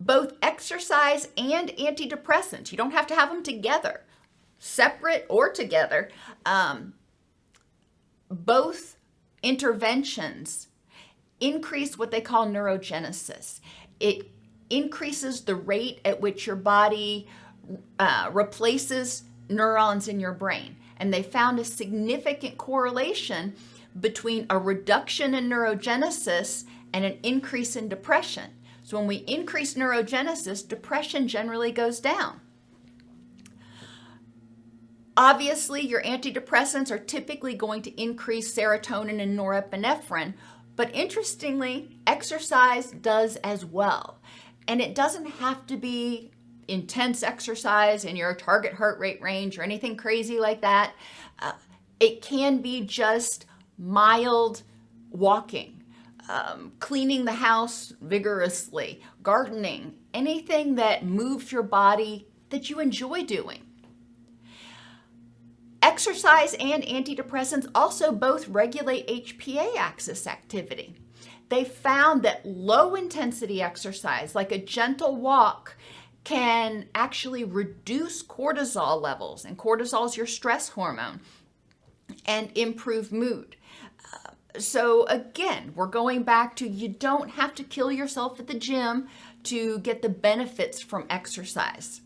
both 0.01 0.35
exercise 0.43 1.29
and 1.37 1.71
antidepressants. 1.71 2.71
You 2.71 2.79
don't 2.79 2.93
have 2.93 3.09
to 3.09 3.17
have 3.17 3.31
them 3.31 3.43
together. 3.43 4.05
separate 4.61 5.25
or 5.29 5.53
together, 5.53 6.11
um, 6.45 6.95
both 8.29 8.98
interventions 9.49 10.69
increase 11.41 11.97
what 11.97 12.11
they 12.11 12.21
call 12.21 12.47
neurogenesis. 12.47 13.61
It 13.99 14.31
increases 14.69 15.41
the 15.41 15.55
rate 15.55 16.01
at 16.05 16.21
which 16.21 16.47
your 16.47 16.57
body 16.57 17.27
uh, 17.99 18.29
replaces 18.31 19.23
neurons 19.49 20.07
in 20.07 20.21
your 20.21 20.33
brain. 20.33 20.77
And 20.99 21.15
they 21.15 21.23
found 21.23 21.59
a 21.59 21.65
significant 21.65 22.59
correlation 22.59 23.55
between 23.99 24.45
a 24.51 24.59
reduction 24.59 25.35
in 25.35 25.49
neurogenesis 25.49 26.65
and 26.93 27.07
an 27.07 27.19
increase 27.23 27.75
in 27.75 27.89
depression. 27.89 28.51
So 28.83 28.99
when 28.99 29.07
we 29.07 29.17
increase 29.17 29.75
neurogenesis, 29.75 30.69
depression 30.69 31.27
generally 31.27 31.73
goes 31.73 32.01
down. 32.01 32.43
Obviously, 35.19 35.85
your 35.85 36.01
antidepressants 36.03 36.93
are 36.93 36.99
typically 36.99 37.53
going 37.53 37.83
to 37.83 38.01
increase 38.01 38.55
serotonin 38.55 39.21
and 39.21 39.37
norepinephrine, 39.37 40.33
but 40.77 40.95
interestingly, 40.95 41.99
exercise 42.07 42.93
does 42.93 43.35
as 43.43 43.65
well. 43.65 44.21
And 44.69 44.81
it 44.81 44.95
doesn't 44.95 45.27
have 45.27 45.67
to 45.67 45.77
be 45.77 46.31
intense 46.69 47.25
exercise 47.25 48.05
in 48.05 48.15
your 48.15 48.33
target 48.33 48.75
heart 48.75 49.01
rate 49.01 49.21
range 49.21 49.59
or 49.59 49.65
anything 49.65 49.97
crazy 49.97 50.39
like 50.39 50.61
that. 50.61 50.93
Uh, 51.41 51.55
it 51.99 52.23
can 52.23 52.59
be 52.59 52.83
just 52.83 53.47
mild 53.77 54.63
walking, 55.11 55.83
um, 56.29 56.71
cleaning 56.79 57.25
the 57.25 57.33
house 57.33 57.93
vigorously, 58.03 59.03
gardening, 59.25 59.97
anything 60.15 60.77
that 60.77 61.05
moves 61.05 61.51
your 61.51 61.65
body 61.65 62.29
that 62.51 62.71
you 62.71 62.79
enjoy 62.79 63.25
doing. 63.25 63.65
Exercise 65.89 66.53
and 66.61 66.83
antidepressants 66.83 67.67
also 67.75 68.13
both 68.13 68.47
regulate 68.47 69.09
HPA 69.09 69.75
axis 69.79 70.27
activity. 70.27 70.95
They 71.49 71.65
found 71.65 72.23
that 72.23 72.45
low 72.45 72.95
intensity 72.95 73.63
exercise, 73.63 74.35
like 74.35 74.53
a 74.53 74.63
gentle 74.63 75.17
walk, 75.17 75.79
can 76.25 76.89
actually 76.95 77.43
reduce 77.43 78.23
cortisol 78.23 79.01
levels, 79.01 79.47
and 79.47 79.57
cortisol 79.57 80.05
is 80.05 80.15
your 80.15 80.27
stress 80.27 80.69
hormone, 80.69 81.21
and 82.27 82.53
improve 82.55 83.11
mood. 83.11 83.57
Uh, 84.13 84.59
so, 84.59 85.07
again, 85.07 85.73
we're 85.75 85.87
going 85.87 86.23
back 86.23 86.55
to 86.57 86.69
you 86.69 86.91
don't 86.91 87.31
have 87.31 87.55
to 87.55 87.65
kill 87.65 87.91
yourself 87.91 88.39
at 88.39 88.47
the 88.47 88.59
gym 88.59 89.09
to 89.45 89.79
get 89.79 90.03
the 90.03 90.11
benefits 90.11 90.83
from 90.83 91.07
exercise. 91.09 92.03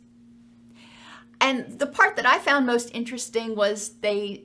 And 1.42 1.76
the 1.80 1.88
part 1.88 2.14
that 2.16 2.24
I 2.24 2.38
found 2.38 2.66
most 2.66 2.94
interesting 2.94 3.56
was 3.56 3.98
they 4.00 4.44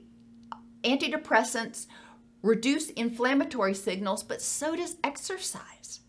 antidepressants 0.82 1.86
reduce 2.42 2.90
inflammatory 2.90 3.74
signals, 3.74 4.24
but 4.24 4.42
so 4.42 4.74
does 4.74 4.96
exercise. 5.04 6.00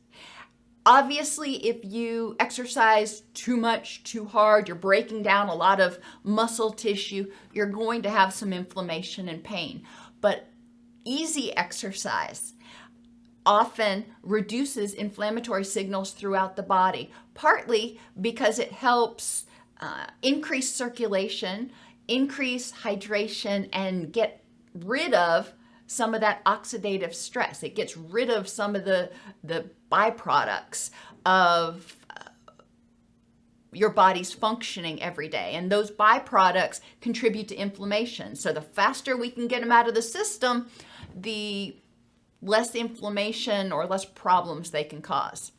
Obviously, 0.88 1.68
if 1.68 1.86
you 1.86 2.36
exercise 2.40 3.22
too 3.36 3.56
much, 3.56 4.04
too 4.04 4.26
hard, 4.26 4.68
you're 4.68 4.76
breaking 4.76 5.22
down 5.22 5.48
a 5.48 5.54
lot 5.54 5.80
of 5.80 6.00
muscle 6.24 6.72
tissue, 6.72 7.32
you're 7.54 7.68
going 7.68 8.02
to 8.02 8.10
have 8.10 8.34
some 8.34 8.52
inflammation 8.52 9.30
and 9.30 9.44
pain. 9.44 9.84
But 10.22 10.48
easy 11.06 11.56
exercise 11.56 12.54
often 13.46 14.06
reduces 14.24 14.94
inflammatory 14.94 15.66
signals 15.66 16.12
throughout 16.12 16.56
the 16.56 16.64
body, 16.64 17.12
partly 17.36 18.00
because 18.20 18.58
it 18.58 18.72
helps 18.72 19.46
uh, 19.80 20.08
increase 20.22 20.74
circulation, 20.74 21.72
increase 22.08 22.72
hydration, 22.72 23.70
and 23.72 24.12
get 24.12 24.44
rid 24.74 25.14
of 25.14 25.54
some 25.88 26.14
of 26.14 26.22
that 26.22 26.44
oxidative 26.46 27.14
stress. 27.14 27.64
It 27.64 27.76
gets 27.76 27.98
rid 27.98 28.30
of 28.30 28.48
some 28.48 28.76
of 28.76 28.86
the, 28.86 29.12
the 29.44 29.70
byproducts 29.92 30.92
of 31.26 31.96
uh, 32.10 32.30
your 33.72 33.90
body's 33.90 34.32
functioning 34.32 35.02
every 35.02 35.28
day. 35.28 35.54
And 35.56 35.72
those 35.72 35.90
byproducts 35.90 36.82
contribute 37.02 37.48
to 37.48 37.56
inflammation. 37.56 38.36
So 38.36 38.54
the 38.54 38.62
faster 38.62 39.18
we 39.18 39.32
can 39.32 39.48
get 39.48 39.62
them 39.62 39.72
out 39.72 39.88
of 39.88 39.96
the 39.96 40.02
system, 40.02 40.68
the 41.16 41.76
less 42.42 42.76
inflammation 42.76 43.72
or 43.72 43.86
less 43.88 44.06
problems 44.06 44.72
they 44.72 44.84
can 44.84 45.02
cause. 45.02 45.52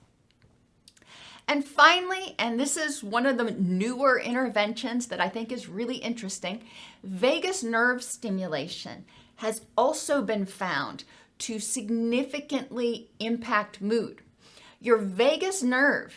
And 1.50 1.64
finally, 1.64 2.36
and 2.38 2.60
this 2.60 2.76
is 2.76 3.02
one 3.02 3.26
of 3.26 3.36
the 3.36 3.50
newer 3.50 4.20
interventions 4.20 5.08
that 5.08 5.20
I 5.20 5.28
think 5.28 5.50
is 5.50 5.68
really 5.68 5.96
interesting, 5.96 6.62
vagus 7.02 7.64
nerve 7.64 8.04
stimulation 8.04 9.04
has 9.38 9.62
also 9.76 10.22
been 10.22 10.46
found 10.46 11.02
to 11.38 11.58
significantly 11.58 13.10
impact 13.18 13.80
mood. 13.80 14.20
Your 14.78 14.98
vagus 14.98 15.60
nerve 15.60 16.14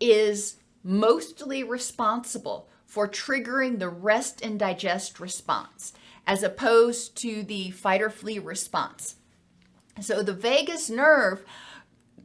is 0.00 0.56
mostly 0.82 1.62
responsible 1.62 2.68
for 2.84 3.06
triggering 3.06 3.78
the 3.78 3.88
rest 3.88 4.42
and 4.42 4.58
digest 4.58 5.20
response 5.20 5.92
as 6.26 6.42
opposed 6.42 7.16
to 7.18 7.44
the 7.44 7.70
fight 7.70 8.02
or 8.02 8.10
flee 8.10 8.40
response. 8.40 9.14
So 10.00 10.24
the 10.24 10.34
vagus 10.34 10.90
nerve 10.90 11.44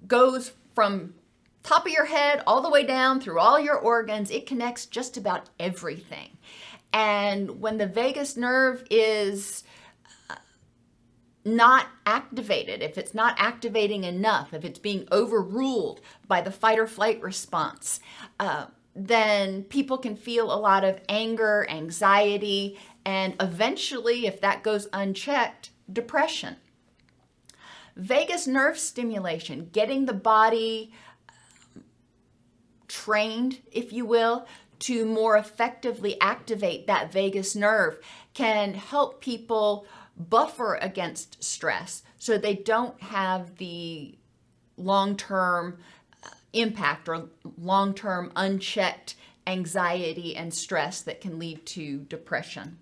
goes 0.08 0.54
from 0.74 1.14
top 1.68 1.86
of 1.86 1.92
your 1.92 2.06
head 2.06 2.42
all 2.48 2.62
the 2.62 2.70
way 2.70 2.86
down 2.86 3.20
through 3.20 3.40
all 3.40 3.60
your 3.60 3.76
organs. 3.76 4.32
It 4.32 4.46
connects 4.48 4.86
just 4.86 5.18
about 5.18 5.50
everything. 5.60 6.38
And 6.94 7.60
when 7.60 7.78
the 7.78 7.88
vagus 7.88 8.38
nerve 8.38 8.86
is 8.90 9.66
uh, 10.30 10.36
not 11.44 11.88
activated, 12.06 12.82
if 12.82 12.98
it's 12.98 13.14
not 13.14 13.36
activating 13.38 14.06
enough, 14.06 14.54
if 14.54 14.64
it's 14.64 14.80
being 14.80 15.08
overruled 15.12 16.00
by 16.26 16.40
the 16.40 16.52
fight 16.52 16.80
or 16.80 16.88
flight 16.88 17.22
response, 17.22 18.00
uh, 18.40 18.68
then 18.96 19.64
people 19.64 19.98
can 19.98 20.16
feel 20.16 20.52
a 20.52 20.56
lot 20.56 20.86
of 20.86 21.02
anger, 21.10 21.68
anxiety, 21.70 22.80
and 23.04 23.36
eventually, 23.42 24.26
if 24.26 24.40
that 24.40 24.64
goes 24.64 24.88
unchecked, 24.94 25.72
depression. 25.92 26.56
Vagus 27.98 28.48
nerve 28.48 28.78
stimulation, 28.78 29.70
getting 29.74 30.06
the 30.06 30.14
body 30.14 30.94
trained, 32.88 33.60
if 33.72 33.92
you 33.92 34.06
will, 34.06 34.48
to 34.80 35.06
more 35.06 35.38
effectively 35.38 36.20
activate 36.22 36.88
that 36.88 37.12
vagus 37.12 37.56
nerve 37.56 38.00
can 38.34 38.74
help 38.74 39.22
people 39.22 39.86
buffer 40.18 40.76
against 40.76 41.44
stress 41.44 42.04
so 42.18 42.38
they 42.38 42.56
don't 42.56 43.00
have 43.02 43.58
the 43.58 44.16
long 44.78 45.16
term 45.16 45.78
uh, 46.24 46.30
impact 46.54 47.10
or 47.10 47.30
long 47.58 47.94
term 47.94 48.32
unchecked 48.36 49.16
anxiety 49.46 50.36
and 50.36 50.54
stress 50.54 51.02
that 51.02 51.22
can 51.22 51.40
lead 51.40 51.66
to 51.66 52.00
depression. 52.02 52.78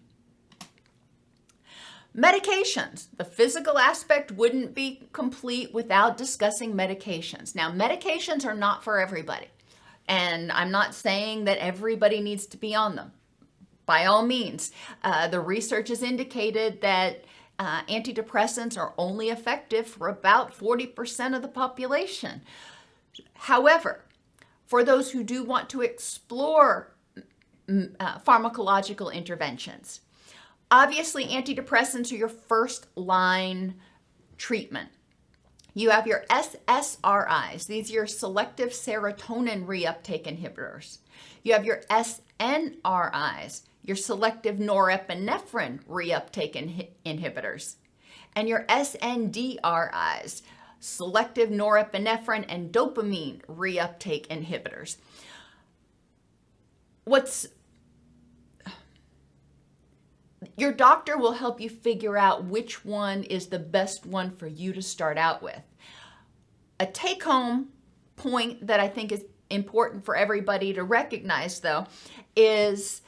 Medications. 2.17 3.07
The 3.17 3.25
physical 3.25 3.77
aspect 3.77 4.31
wouldn't 4.31 4.73
be 4.73 5.01
complete 5.11 5.73
without 5.73 6.17
discussing 6.17 6.73
medications. 6.73 7.53
Now, 7.53 7.69
medications 7.69 8.45
are 8.45 8.55
not 8.55 8.85
for 8.85 8.99
everybody. 8.99 9.47
And 10.07 10.51
I'm 10.51 10.71
not 10.71 10.93
saying 10.93 11.45
that 11.45 11.57
everybody 11.57 12.21
needs 12.21 12.45
to 12.47 12.57
be 12.57 12.75
on 12.75 12.95
them. 12.95 13.11
By 13.85 14.05
all 14.05 14.25
means, 14.25 14.71
uh, 15.03 15.27
the 15.27 15.39
research 15.39 15.89
has 15.89 16.01
indicated 16.01 16.81
that 16.81 17.25
uh, 17.57 17.83
antidepressants 17.83 18.77
are 18.77 18.93
only 18.97 19.29
effective 19.29 19.87
for 19.87 20.09
about 20.09 20.57
40% 20.57 21.35
of 21.35 21.41
the 21.41 21.47
population. 21.47 22.41
However, 23.33 24.03
for 24.65 24.83
those 24.83 25.11
who 25.11 25.23
do 25.23 25.43
want 25.43 25.69
to 25.69 25.81
explore 25.81 26.91
uh, 27.69 28.19
pharmacological 28.19 29.13
interventions, 29.13 30.01
obviously 30.71 31.25
antidepressants 31.25 32.11
are 32.11 32.15
your 32.15 32.29
first 32.29 32.87
line 32.95 33.75
treatment. 34.37 34.89
You 35.77 35.89
have 35.89 36.07
your 36.07 36.23
SSRIs, 36.29 37.67
these 37.67 37.91
are 37.91 37.93
your 37.93 38.07
selective 38.07 38.69
serotonin 38.69 39.65
reuptake 39.65 40.23
inhibitors. 40.23 40.99
You 41.43 41.51
have 41.51 41.65
your 41.65 41.81
SNRIs, 41.89 43.61
your 43.83 43.97
selective 43.97 44.55
norepinephrine 44.55 45.83
reuptake 45.83 46.55
in- 46.55 46.87
inhibitors. 47.05 47.75
And 48.37 48.47
your 48.47 48.63
SNDRIs, 48.69 50.41
selective 50.79 51.49
norepinephrine 51.49 52.45
and 52.47 52.71
dopamine 52.71 53.41
reuptake 53.45 54.27
inhibitors. 54.27 54.95
What's 57.03 57.47
your 60.57 60.71
doctor 60.71 61.17
will 61.17 61.33
help 61.33 61.59
you 61.59 61.69
figure 61.69 62.17
out 62.17 62.45
which 62.45 62.85
one 62.85 63.23
is 63.23 63.47
the 63.47 63.59
best 63.59 64.05
one 64.05 64.35
for 64.35 64.47
you 64.47 64.73
to 64.73 64.81
start 64.81 65.17
out 65.17 65.41
with. 65.41 65.61
A 66.79 66.85
take 66.85 67.23
home 67.23 67.69
point 68.15 68.67
that 68.67 68.79
I 68.79 68.87
think 68.87 69.11
is 69.11 69.25
important 69.49 70.05
for 70.05 70.15
everybody 70.15 70.73
to 70.73 70.83
recognize, 70.83 71.59
though, 71.59 71.85
is 72.35 73.01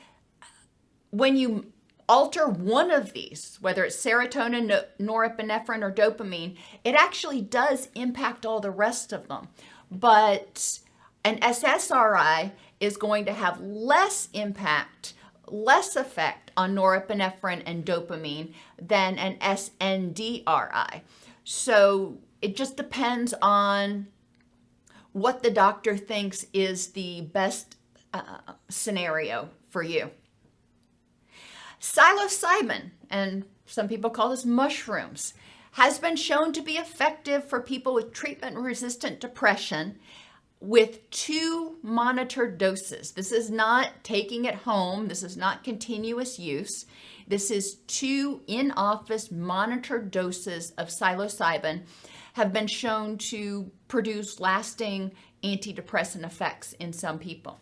when 1.12 1.36
you 1.36 1.72
alter 2.10 2.48
one 2.48 2.92
of 2.92 3.14
these, 3.14 3.58
whether 3.60 3.84
it's 3.84 3.98
serotonin, 3.98 4.86
norepinephrine, 5.00 5.84
or 5.84 5.92
dopamine, 5.92 6.58
it 6.84 6.96
actually 6.96 7.42
does 7.42 7.90
impact 7.96 8.46
all 8.46 8.60
the 8.60 8.72
rest 8.72 9.12
of 9.12 9.28
them. 9.28 9.50
But 9.92 10.80
an 11.24 11.40
SSRI 11.40 12.52
is 12.80 12.96
going 12.96 13.26
to 13.26 13.34
have 13.34 13.60
less 13.60 14.30
impact, 14.34 15.14
less 15.48 15.96
effect 15.96 16.47
on 16.58 16.76
norepinephrine 16.76 17.64
and 17.66 17.86
dopamine 17.86 18.54
than 18.82 19.18
an 19.18 19.38
SNDRI. 19.38 21.02
So 21.44 22.18
it 22.42 22.56
just 22.56 22.76
depends 22.76 23.34
on 23.42 24.08
what 25.14 25.44
the 25.44 25.52
doctor 25.52 25.96
thinks 25.96 26.46
is 26.54 26.88
the 26.88 27.22
best 27.22 27.78
uh, 28.14 28.40
scenario 28.70 29.50
for 29.70 29.84
you. 29.84 30.12
Psilocybin, 31.80 32.92
and 33.10 33.46
some 33.66 33.88
people 33.88 34.10
call 34.10 34.30
this 34.30 34.46
mushrooms, 34.46 35.34
has 35.74 36.00
been 36.00 36.16
shown 36.16 36.52
to 36.54 36.62
be 36.62 36.74
effective 36.74 37.46
for 37.46 37.62
people 37.62 37.94
with 37.94 38.12
treatment 38.12 38.58
resistant 38.58 39.20
depression 39.20 39.98
with 40.60 41.10
two 41.12 41.78
monitored 41.84 42.58
doses. 42.58 43.12
This 43.12 43.32
is 43.32 43.52
not 43.52 44.04
taking 44.04 44.46
it 44.46 44.56
home, 44.56 45.08
this 45.08 45.24
is 45.24 45.38
not 45.38 45.64
continuous 45.64 46.40
use. 46.40 46.86
This 47.28 47.52
is 47.52 47.76
two 47.88 48.42
in 48.48 48.72
office 48.72 49.32
monitored 49.32 50.12
doses 50.12 50.72
of 50.78 50.88
psilocybin 50.88 51.82
have 52.34 52.54
been 52.54 52.68
shown 52.68 53.18
to 53.18 53.70
produce 53.88 54.40
lasting 54.40 55.12
antidepressant 55.44 56.24
effects 56.24 56.74
in 56.74 56.94
some 56.94 57.20
people. 57.20 57.60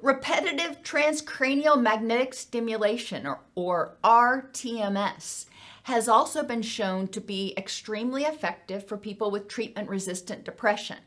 Repetitive 0.00 0.82
transcranial 0.84 1.80
magnetic 1.80 2.34
stimulation, 2.34 3.26
or, 3.26 3.40
or 3.56 3.96
RTMS, 4.04 5.46
has 5.84 6.08
also 6.08 6.44
been 6.44 6.62
shown 6.62 7.08
to 7.08 7.20
be 7.20 7.52
extremely 7.56 8.22
effective 8.22 8.86
for 8.86 8.96
people 8.96 9.30
with 9.30 9.48
treatment 9.48 9.88
resistant 9.88 10.44
depression. 10.44 10.98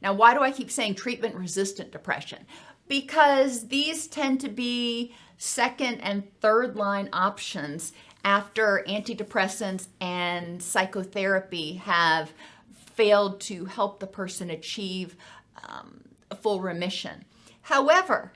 Now, 0.00 0.12
why 0.12 0.34
do 0.34 0.40
I 0.40 0.50
keep 0.50 0.70
saying 0.70 0.94
treatment 0.94 1.34
resistant 1.34 1.90
depression? 1.90 2.46
Because 2.86 3.68
these 3.68 4.06
tend 4.06 4.40
to 4.40 4.48
be 4.48 5.14
second 5.36 6.00
and 6.00 6.24
third 6.40 6.76
line 6.76 7.08
options 7.12 7.92
after 8.24 8.84
antidepressants 8.88 9.88
and 10.00 10.62
psychotherapy 10.62 11.74
have 11.74 12.32
failed 12.94 13.40
to 13.40 13.64
help 13.64 14.00
the 14.00 14.06
person 14.06 14.50
achieve 14.50 15.16
um, 15.68 16.02
full 16.40 16.60
remission. 16.60 17.24
However, 17.62 18.32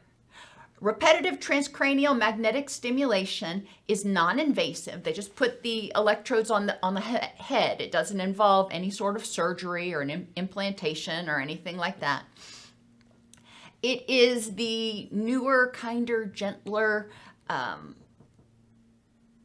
repetitive 0.82 1.38
transcranial 1.38 2.18
magnetic 2.18 2.68
stimulation 2.68 3.64
is 3.86 4.04
non-invasive. 4.04 5.04
They 5.04 5.12
just 5.12 5.36
put 5.36 5.62
the 5.62 5.92
electrodes 5.94 6.50
on 6.50 6.66
the 6.66 6.76
on 6.82 6.94
the 6.94 7.00
he- 7.00 7.42
head. 7.42 7.80
It 7.80 7.92
doesn't 7.92 8.20
involve 8.20 8.68
any 8.72 8.90
sort 8.90 9.14
of 9.14 9.24
surgery 9.24 9.94
or 9.94 10.00
an 10.00 10.10
Im- 10.10 10.28
implantation 10.34 11.30
or 11.30 11.40
anything 11.40 11.76
like 11.76 12.00
that. 12.00 12.24
It 13.80 14.08
is 14.08 14.56
the 14.56 15.08
newer, 15.12 15.72
kinder, 15.72 16.26
gentler 16.26 17.10
um, 17.48 17.94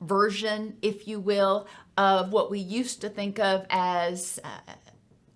version, 0.02 0.78
if 0.82 1.08
you 1.08 1.20
will, 1.20 1.68
of 1.98 2.32
what 2.32 2.50
we 2.50 2.60
used 2.60 3.02
to 3.02 3.10
think 3.10 3.40
of 3.40 3.66
as 3.70 4.40
uh, 4.44 4.74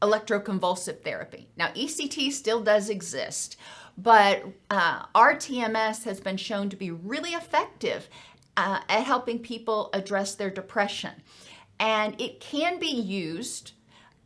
electroconvulsive 0.02 1.02
therapy. 1.04 1.48
Now, 1.58 1.68
ECT 1.70 2.32
still 2.32 2.62
does 2.62 2.90
exist, 2.90 3.56
but 3.97 4.45
uh, 4.69 5.06
RTMS 5.13 6.04
has 6.04 6.19
been 6.19 6.38
shown 6.38 6.69
to 6.69 6.75
be 6.75 6.91
really 6.91 7.32
effective 7.32 8.10
uh, 8.58 8.80
at 8.89 9.04
helping 9.04 9.39
people 9.39 9.89
address 9.93 10.36
their 10.36 10.49
depression. 10.49 11.12
And 11.80 12.19
it 12.19 12.39
can 12.39 12.80
be 12.80 12.91
used 12.91 13.73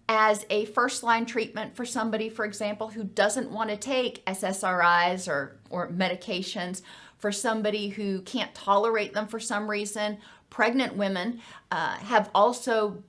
as 0.08 0.46
a 0.50 0.66
first 0.66 1.04
line 1.04 1.26
treatment 1.26 1.76
for 1.76 1.86
somebody, 1.86 2.30
for 2.30 2.46
example, 2.46 2.90
who 2.90 3.04
doesn't 3.04 3.50
want 3.50 3.70
to 3.70 3.78
take 3.78 4.24
SSRIs 4.26 5.28
or, 5.28 5.58
or 5.70 5.90
medications, 5.90 6.82
for 7.18 7.32
somebody 7.32 7.90
who 7.90 8.22
can't 8.22 8.54
tolerate 8.54 9.14
them 9.14 9.28
for 9.28 9.40
some 9.40 9.70
reason. 9.70 10.18
Pregnant 10.50 10.96
women 10.96 11.40
uh, 11.72 11.96
have 11.96 12.30
also 12.36 13.04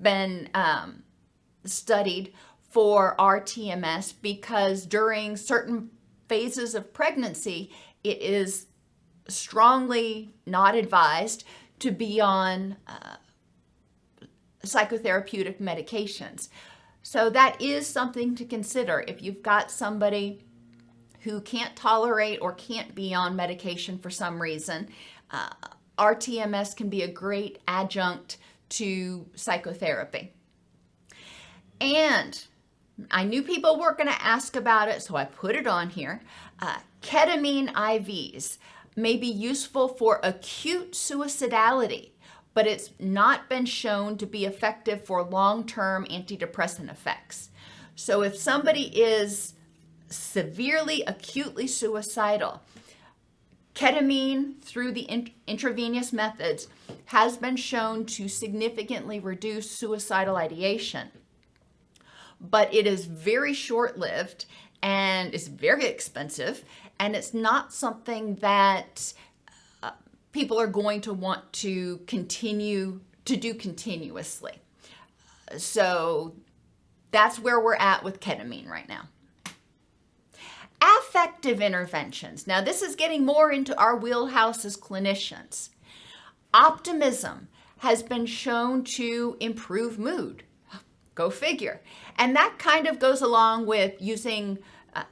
been 0.00 0.48
um, 0.54 1.02
studied 1.64 2.32
for 2.70 3.16
RTMS 3.18 4.14
because 4.20 4.86
during 4.86 5.36
certain 5.36 5.90
phases 6.28 6.74
of 6.74 6.92
pregnancy, 6.92 7.70
it 8.04 8.20
is 8.20 8.66
strongly 9.28 10.34
not 10.46 10.74
advised 10.74 11.44
to 11.78 11.90
be 11.90 12.20
on 12.20 12.76
uh, 12.86 13.16
psychotherapeutic 14.64 15.60
medications. 15.60 16.48
So 17.02 17.30
that 17.30 17.60
is 17.62 17.86
something 17.86 18.34
to 18.34 18.44
consider 18.44 19.04
if 19.06 19.22
you've 19.22 19.42
got 19.42 19.70
somebody 19.70 20.44
who 21.20 21.40
can't 21.40 21.74
tolerate 21.76 22.40
or 22.40 22.52
can't 22.52 22.94
be 22.94 23.14
on 23.14 23.36
medication 23.36 23.98
for 23.98 24.10
some 24.10 24.40
reason. 24.40 24.88
Uh, 25.30 25.50
RTMS 25.98 26.76
can 26.76 26.88
be 26.88 27.02
a 27.02 27.08
great 27.08 27.60
adjunct 27.66 28.38
to 28.68 29.26
psychotherapy. 29.34 30.32
And 31.80 32.44
I 33.10 33.24
knew 33.24 33.42
people 33.42 33.78
were 33.78 33.94
going 33.94 34.08
to 34.08 34.24
ask 34.24 34.56
about 34.56 34.88
it, 34.88 35.02
so 35.02 35.16
I 35.16 35.24
put 35.24 35.54
it 35.54 35.66
on 35.66 35.90
here. 35.90 36.22
Uh, 36.60 36.78
ketamine 37.02 37.72
IVs 37.72 38.58
may 38.96 39.16
be 39.16 39.26
useful 39.26 39.88
for 39.88 40.18
acute 40.22 40.92
suicidality, 40.92 42.10
but 42.54 42.66
it's 42.66 42.90
not 42.98 43.50
been 43.50 43.66
shown 43.66 44.16
to 44.18 44.26
be 44.26 44.46
effective 44.46 45.04
for 45.04 45.22
long 45.22 45.66
term 45.66 46.06
antidepressant 46.06 46.90
effects. 46.90 47.50
So 47.94 48.22
if 48.22 48.36
somebody 48.36 48.84
is 48.98 49.54
severely 50.08 51.02
acutely 51.06 51.66
suicidal, 51.66 52.62
ketamine 53.74 54.62
through 54.62 54.92
the 54.92 55.10
int- 55.10 55.32
intravenous 55.46 56.14
methods 56.14 56.68
has 57.06 57.36
been 57.36 57.56
shown 57.56 58.06
to 58.06 58.26
significantly 58.26 59.20
reduce 59.20 59.70
suicidal 59.70 60.36
ideation 60.36 61.10
but 62.40 62.72
it 62.74 62.86
is 62.86 63.06
very 63.06 63.52
short 63.52 63.98
lived 63.98 64.46
and 64.82 65.34
it's 65.34 65.48
very 65.48 65.86
expensive 65.86 66.64
and 66.98 67.14
it's 67.14 67.34
not 67.34 67.72
something 67.72 68.36
that 68.36 69.12
uh, 69.82 69.90
people 70.32 70.58
are 70.58 70.66
going 70.66 71.00
to 71.02 71.12
want 71.12 71.52
to 71.52 71.98
continue 72.06 73.00
to 73.24 73.36
do 73.36 73.54
continuously. 73.54 74.52
So 75.58 76.34
that's 77.10 77.38
where 77.38 77.60
we're 77.60 77.76
at 77.76 78.02
with 78.02 78.20
ketamine 78.20 78.68
right 78.68 78.88
now. 78.88 79.08
Affective 80.80 81.60
interventions. 81.60 82.46
Now, 82.46 82.60
this 82.60 82.82
is 82.82 82.96
getting 82.96 83.24
more 83.24 83.50
into 83.50 83.76
our 83.78 83.96
wheelhouse 83.96 84.64
as 84.64 84.76
clinicians. 84.76 85.70
Optimism 86.52 87.48
has 87.78 88.02
been 88.02 88.26
shown 88.26 88.84
to 88.84 89.36
improve 89.40 89.98
mood. 89.98 90.44
Go 91.16 91.30
figure. 91.30 91.80
And 92.16 92.36
that 92.36 92.58
kind 92.58 92.86
of 92.86 93.00
goes 93.00 93.22
along 93.22 93.66
with 93.66 93.94
using 93.98 94.58
uh, 94.94 95.02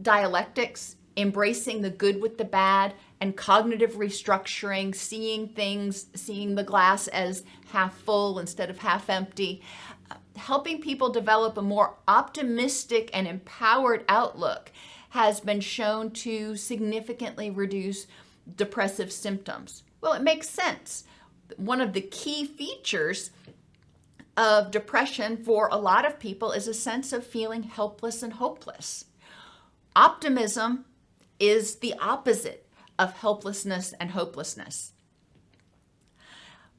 dialectics, 0.00 0.96
embracing 1.16 1.82
the 1.82 1.90
good 1.90 2.22
with 2.22 2.38
the 2.38 2.44
bad, 2.44 2.94
and 3.20 3.36
cognitive 3.36 3.94
restructuring, 3.94 4.94
seeing 4.94 5.48
things, 5.48 6.06
seeing 6.14 6.54
the 6.54 6.62
glass 6.62 7.08
as 7.08 7.42
half 7.70 7.96
full 7.96 8.38
instead 8.38 8.70
of 8.70 8.78
half 8.78 9.08
empty, 9.08 9.62
uh, 10.10 10.16
helping 10.36 10.80
people 10.80 11.08
develop 11.08 11.56
a 11.56 11.62
more 11.62 11.96
optimistic 12.06 13.10
and 13.14 13.26
empowered 13.26 14.04
outlook 14.08 14.70
has 15.10 15.40
been 15.40 15.60
shown 15.60 16.10
to 16.10 16.54
significantly 16.56 17.50
reduce 17.50 18.06
depressive 18.56 19.10
symptoms. 19.10 19.82
Well, 20.02 20.12
it 20.12 20.22
makes 20.22 20.50
sense. 20.50 21.04
One 21.56 21.80
of 21.80 21.94
the 21.94 22.02
key 22.02 22.44
features 22.44 23.30
of 24.36 24.70
depression 24.70 25.36
for 25.36 25.68
a 25.68 25.76
lot 25.76 26.06
of 26.06 26.18
people 26.18 26.52
is 26.52 26.68
a 26.68 26.74
sense 26.74 27.12
of 27.12 27.26
feeling 27.26 27.62
helpless 27.62 28.22
and 28.22 28.34
hopeless. 28.34 29.06
Optimism 29.94 30.84
is 31.40 31.76
the 31.76 31.94
opposite 32.00 32.66
of 32.98 33.12
helplessness 33.12 33.94
and 33.98 34.10
hopelessness. 34.10 34.92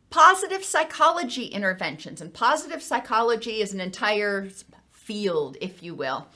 Positive 0.10 0.64
psychology 0.64 1.46
interventions, 1.46 2.22
and 2.22 2.34
positive 2.34 2.82
psychology 2.82 3.62
is 3.62 3.74
an 3.74 3.82
entire 3.82 4.48
field, 4.92 5.58
if 5.60 5.84
you 5.84 5.94
will, 5.94 6.28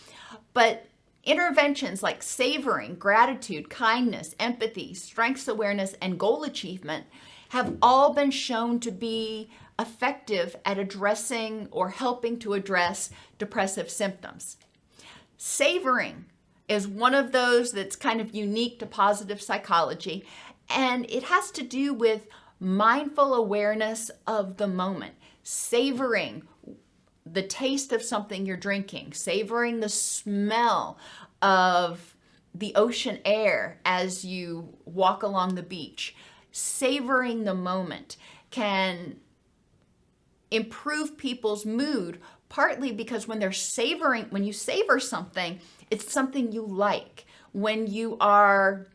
but 0.53 0.88
interventions 1.23 2.03
like 2.03 2.21
savoring, 2.21 2.95
gratitude, 2.95 3.69
kindness, 3.69 4.36
empathy, 4.39 4.93
strengths 4.93 5.47
awareness, 5.47 5.93
and 6.01 6.19
goal 6.19 6.43
achievement 6.43 7.05
have 7.49 7.77
all 7.81 8.13
been 8.13 8.31
shown 8.31 8.79
to 8.79 8.91
be 8.91 9.49
effective 9.82 10.56
at 10.63 10.78
addressing 10.78 11.67
or 11.72 11.89
helping 11.89 12.39
to 12.39 12.54
address 12.54 13.10
depressive 13.38 13.89
symptoms. 13.89 14.58
Savoring 15.38 16.26
is 16.67 16.88
one 16.88 17.15
of 17.15 17.32
those 17.32 17.72
that's 17.72 17.96
kind 17.96 18.22
of 18.22 18.36
unique 18.36 18.80
to 18.80 18.86
positive 18.86 19.41
psychology, 19.41 20.24
and 20.70 21.10
it 21.10 21.24
has 21.24 21.52
to 21.52 21.63
do 21.63 21.94
with 21.94 22.28
mindful 22.60 23.34
awareness 23.34 24.12
of 24.28 24.58
the 24.58 24.67
moment, 24.67 25.15
savoring 25.44 26.44
the 27.26 27.41
taste 27.41 27.91
of 27.91 28.02
something 28.02 28.46
you're 28.46 28.58
drinking, 28.58 29.13
savoring 29.13 29.80
the 29.80 29.89
smell 29.89 30.98
of 31.41 32.15
the 32.54 32.76
ocean 32.76 33.20
air 33.26 33.80
as 33.86 34.24
you 34.24 34.78
walk 34.86 35.24
along 35.24 35.56
the 35.56 35.63
beach, 35.63 36.15
savoring 36.52 37.44
the 37.44 37.54
moment 37.54 38.17
can 38.50 39.15
improve 40.52 41.18
people's 41.18 41.66
mood 41.66 42.20
partly 42.50 42.92
because 42.92 43.28
when 43.28 43.40
they're 43.40 43.52
savoring 43.52 44.26
when 44.26 44.44
you 44.44 44.54
savor 44.54 45.00
something 45.00 45.60
it's 45.90 46.12
something 46.12 46.52
you 46.52 46.66
like 46.66 47.26
when 47.54 47.88
you 47.88 48.18
are 48.20 48.88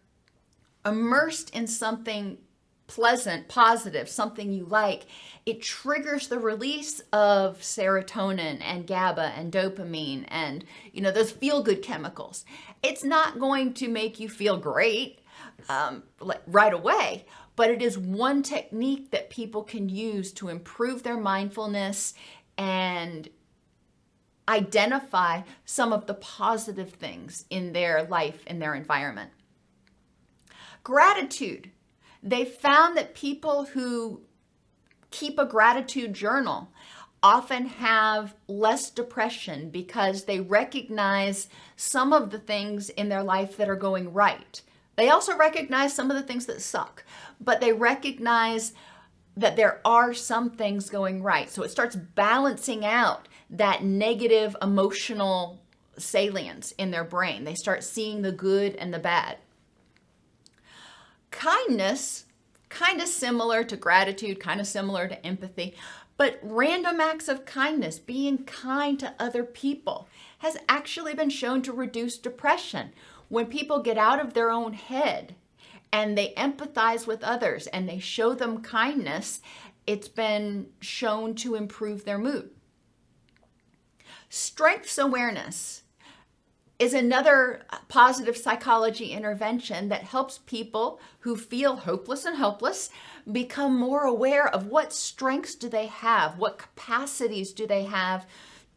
immersed 0.85 1.51
in 1.51 1.67
something 1.67 2.39
pleasant 2.87 3.49
positive 3.49 4.09
something 4.09 4.53
you 4.53 4.65
like 4.67 5.07
it 5.47 5.63
triggers 5.63 6.27
the 6.27 6.39
release 6.41 7.01
of 7.13 7.61
serotonin 7.61 8.61
and 8.61 8.85
GABA 8.85 9.33
and 9.37 9.53
dopamine 9.53 10.25
and 10.27 10.65
you 10.93 11.01
know 11.01 11.13
those 11.13 11.31
feel 11.31 11.63
good 11.63 11.83
chemicals. 11.83 12.45
It's 12.83 13.05
not 13.05 13.39
going 13.39 13.73
to 13.75 13.89
make 13.89 14.19
you 14.19 14.29
feel 14.29 14.59
great 14.59 15.21
um, 15.69 16.03
right 16.49 16.75
away, 16.75 17.27
but 17.57 17.71
it 17.71 17.83
is 17.83 17.99
one 17.99 18.43
technique 18.43 19.11
that 19.11 19.31
people 19.31 19.65
can 19.65 19.89
use 19.89 20.33
to 20.35 20.49
improve 20.49 21.03
their 21.03 21.19
mindfulness 21.19 22.15
and 22.57 23.29
identify 24.49 25.43
some 25.65 25.93
of 25.93 26.07
the 26.07 26.15
positive 26.15 26.93
things 26.93 27.45
in 27.51 27.73
their 27.73 28.05
life, 28.05 28.45
and 28.47 28.63
their 28.63 28.75
environment. 28.75 29.31
Gratitude. 30.85 31.71
They 32.23 32.45
found 32.45 32.97
that 32.97 33.15
people 33.15 33.65
who 33.65 34.21
keep 35.11 35.39
a 35.39 35.47
gratitude 35.47 36.13
journal 36.13 36.69
often 37.23 37.67
have 37.67 38.35
less 38.47 38.91
depression 38.91 39.71
because 39.71 40.25
they 40.25 40.39
recognize 40.41 41.49
some 41.77 42.13
of 42.13 42.31
the 42.31 42.39
things 42.39 42.89
in 42.91 43.09
their 43.09 43.23
life 43.23 43.57
that 43.57 43.69
are 43.69 43.77
going 43.77 44.13
right. 44.13 44.63
They 44.97 45.11
also 45.11 45.37
recognize 45.37 45.93
some 45.93 46.11
of 46.11 46.17
the 46.17 46.23
things 46.23 46.47
that 46.47 46.63
suck, 46.63 47.05
but 47.41 47.61
they 47.61 47.73
recognize 47.73 48.73
that 49.37 49.57
there 49.57 49.81
are 49.85 50.15
some 50.15 50.51
things 50.51 50.89
going 50.89 51.23
right. 51.23 51.51
So 51.51 51.63
it 51.63 51.71
starts 51.71 51.97
balancing 51.97 52.85
out 52.85 53.29
that 53.51 53.85
negative 53.85 54.57
emotional 54.63 55.61
salience 55.99 56.73
in 56.73 56.91
their 56.91 57.05
brain. 57.05 57.45
They 57.45 57.55
start 57.55 57.85
seeing 57.85 58.23
the 58.23 58.33
good 58.33 58.75
and 58.77 58.93
the 58.93 58.99
bad. 58.99 59.39
Kindness 61.31 62.25
kind 62.69 63.01
of 63.01 63.09
similar 63.09 63.63
to 63.65 63.77
gratitude, 63.77 64.41
kind 64.41 64.61
of 64.61 64.67
similar 64.67 65.07
to 65.09 65.27
empathy. 65.27 65.75
But 66.17 66.39
random 66.43 67.01
acts 67.01 67.29
of 67.29 67.45
kindness, 67.45 67.99
being 67.99 68.45
kind 68.45 68.99
to 69.01 69.15
other 69.19 69.45
people, 69.45 70.09
has 70.39 70.57
actually 70.69 71.15
been 71.15 71.31
shown 71.31 71.63
to 71.63 71.73
reduce 71.73 72.17
depression. 72.17 72.93
When 73.29 73.47
people 73.47 73.83
get 73.83 73.99
out 73.99 74.21
of 74.21 74.33
their 74.33 74.51
own 74.51 74.73
head 74.73 75.35
and 75.93 76.17
they 76.17 76.35
empathize 76.37 77.07
with 77.07 77.23
others 77.23 77.67
and 77.69 77.89
they 77.89 77.99
show 77.99 78.35
them 78.35 78.63
kindness, 78.63 79.41
it's 79.87 80.09
been 80.09 80.67
shown 80.81 81.35
to 81.37 81.55
improve 81.55 82.05
their 82.05 82.19
mood. 82.19 82.51
Strengths 84.29 84.99
awareness 84.99 85.83
is 86.79 86.93
another 86.93 87.63
positive 87.89 88.37
psychology 88.37 89.07
intervention 89.07 89.89
that 89.89 90.03
helps 90.03 90.41
people 90.47 91.01
who 91.21 91.35
feel 91.35 91.77
hopeless 91.77 92.27
and 92.27 92.37
helpless 92.37 92.91
become 93.31 93.79
more 93.79 94.03
aware 94.03 94.47
of 94.47 94.67
what 94.67 94.93
strengths 94.93 95.55
do 95.55 95.69
they 95.69 95.87
have, 95.87 96.39
what 96.39 96.59
capacities 96.59 97.53
do 97.53 97.67
they 97.67 97.85
have 97.85 98.27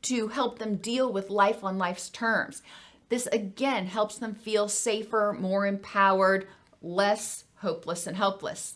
to 0.02 0.30
help 0.30 0.60
them 0.60 0.78
deal 0.78 1.12
with 1.12 1.30
life 1.30 1.64
on 1.64 1.78
life's 1.78 2.10
terms. 2.10 2.62
This 3.10 3.28
again 3.28 3.88
helps 3.88 4.18
them 4.18 4.34
feel 4.34 4.70
safer, 4.70 5.36
more 5.38 5.68
empowered, 5.68 6.48
less 6.82 7.46
hopeless 7.56 8.08
and 8.08 8.18
helpless. 8.18 8.76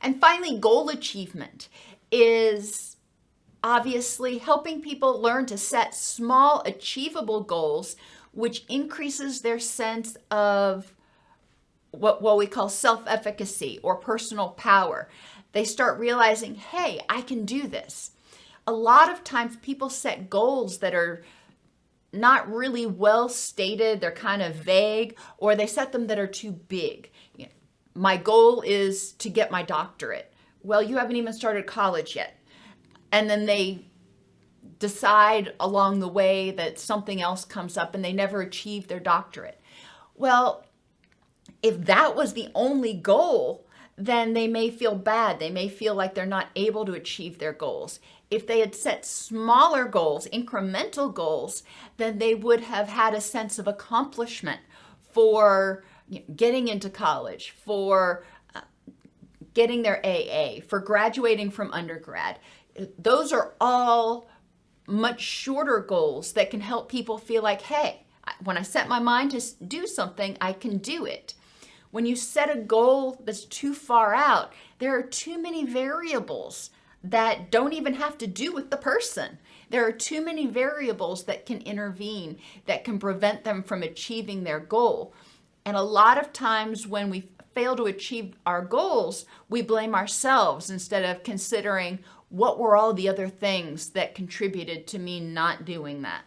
And 0.00 0.20
finally, 0.20 0.58
goal 0.58 0.88
achievement 0.88 1.68
is 2.10 2.96
obviously 3.62 4.38
helping 4.38 4.82
people 4.82 5.20
learn 5.20 5.46
to 5.46 5.56
set 5.56 5.94
small, 5.94 6.62
achievable 6.66 7.40
goals, 7.42 7.96
which 8.32 8.64
increases 8.68 9.40
their 9.40 9.58
sense 9.58 10.16
of 10.30 10.92
what, 11.90 12.20
what 12.20 12.36
we 12.36 12.46
call 12.46 12.68
self 12.68 13.02
efficacy 13.06 13.80
or 13.82 13.96
personal 13.96 14.50
power. 14.50 15.08
They 15.52 15.64
start 15.64 15.98
realizing, 15.98 16.56
hey, 16.56 17.00
I 17.08 17.22
can 17.22 17.44
do 17.44 17.66
this. 17.66 18.10
A 18.66 18.72
lot 18.72 19.10
of 19.10 19.24
times 19.24 19.56
people 19.56 19.88
set 19.88 20.28
goals 20.30 20.78
that 20.78 20.94
are 20.94 21.24
not 22.14 22.50
really 22.50 22.86
well 22.86 23.28
stated, 23.28 24.00
they're 24.00 24.12
kind 24.12 24.42
of 24.42 24.54
vague, 24.54 25.16
or 25.38 25.54
they 25.54 25.66
set 25.66 25.92
them 25.92 26.06
that 26.06 26.18
are 26.18 26.26
too 26.26 26.52
big. 26.52 27.10
my 27.94 28.16
goal 28.16 28.62
is 28.62 29.12
to 29.12 29.28
get 29.28 29.50
my 29.50 29.62
doctorate. 29.62 30.32
Well, 30.62 30.82
you 30.82 30.96
haven't 30.96 31.16
even 31.16 31.32
started 31.32 31.66
college 31.66 32.16
yet 32.16 32.36
and 33.14 33.30
then 33.30 33.46
they 33.46 33.84
decide 34.80 35.52
along 35.60 36.00
the 36.00 36.08
way 36.08 36.50
that 36.50 36.80
something 36.80 37.22
else 37.22 37.44
comes 37.44 37.76
up 37.76 37.94
and 37.94 38.04
they 38.04 38.12
never 38.12 38.40
achieve 38.40 38.88
their 38.88 38.98
doctorate. 38.98 39.60
Well, 40.16 40.66
if 41.62 41.84
that 41.84 42.16
was 42.16 42.32
the 42.32 42.48
only 42.56 42.92
goal, 42.92 43.68
then 43.96 44.32
they 44.32 44.48
may 44.48 44.70
feel 44.70 44.94
bad. 44.94 45.38
They 45.38 45.50
may 45.50 45.68
feel 45.68 45.94
like 45.94 46.14
they're 46.14 46.26
not 46.26 46.48
able 46.56 46.84
to 46.86 46.92
achieve 46.92 47.38
their 47.38 47.52
goals. 47.52 48.00
If 48.30 48.46
they 48.46 48.60
had 48.60 48.74
set 48.74 49.04
smaller 49.04 49.84
goals, 49.84 50.26
incremental 50.32 51.12
goals, 51.12 51.62
then 51.96 52.18
they 52.18 52.34
would 52.34 52.60
have 52.62 52.88
had 52.88 53.14
a 53.14 53.20
sense 53.20 53.58
of 53.58 53.68
accomplishment 53.68 54.60
for 55.12 55.84
getting 56.34 56.68
into 56.68 56.90
college, 56.90 57.50
for 57.50 58.24
uh, 58.54 58.62
getting 59.54 59.82
their 59.82 60.04
AA, 60.04 60.60
for 60.66 60.80
graduating 60.80 61.50
from 61.50 61.72
undergrad 61.72 62.38
those 62.98 63.32
are 63.32 63.54
all 63.60 64.28
much 64.86 65.20
shorter 65.20 65.80
goals 65.80 66.32
that 66.32 66.50
can 66.50 66.60
help 66.60 66.88
people 66.90 67.18
feel 67.18 67.42
like, 67.42 67.62
hey, 67.62 68.04
when 68.42 68.56
I 68.56 68.62
set 68.62 68.88
my 68.88 68.98
mind 68.98 69.30
to 69.32 69.64
do 69.64 69.86
something, 69.86 70.36
I 70.40 70.52
can 70.52 70.78
do 70.78 71.04
it. 71.04 71.34
When 71.94 72.06
you 72.06 72.16
set 72.16 72.50
a 72.50 72.58
goal 72.58 73.22
that's 73.24 73.44
too 73.44 73.72
far 73.72 74.16
out, 74.16 74.52
there 74.80 74.98
are 74.98 75.02
too 75.04 75.40
many 75.40 75.64
variables 75.64 76.70
that 77.04 77.52
don't 77.52 77.72
even 77.72 77.94
have 77.94 78.18
to 78.18 78.26
do 78.26 78.52
with 78.52 78.70
the 78.72 78.76
person. 78.76 79.38
There 79.70 79.86
are 79.86 79.92
too 79.92 80.20
many 80.20 80.48
variables 80.48 81.22
that 81.26 81.46
can 81.46 81.60
intervene 81.60 82.38
that 82.66 82.82
can 82.82 82.98
prevent 82.98 83.44
them 83.44 83.62
from 83.62 83.84
achieving 83.84 84.42
their 84.42 84.58
goal. 84.58 85.14
And 85.64 85.76
a 85.76 85.82
lot 85.82 86.18
of 86.18 86.32
times 86.32 86.84
when 86.84 87.10
we 87.10 87.28
fail 87.54 87.76
to 87.76 87.84
achieve 87.84 88.34
our 88.44 88.62
goals, 88.62 89.24
we 89.48 89.62
blame 89.62 89.94
ourselves 89.94 90.70
instead 90.70 91.04
of 91.04 91.22
considering 91.22 92.00
what 92.28 92.58
were 92.58 92.74
all 92.74 92.92
the 92.92 93.08
other 93.08 93.28
things 93.28 93.90
that 93.90 94.16
contributed 94.16 94.88
to 94.88 94.98
me 94.98 95.20
not 95.20 95.64
doing 95.64 96.02
that? 96.02 96.24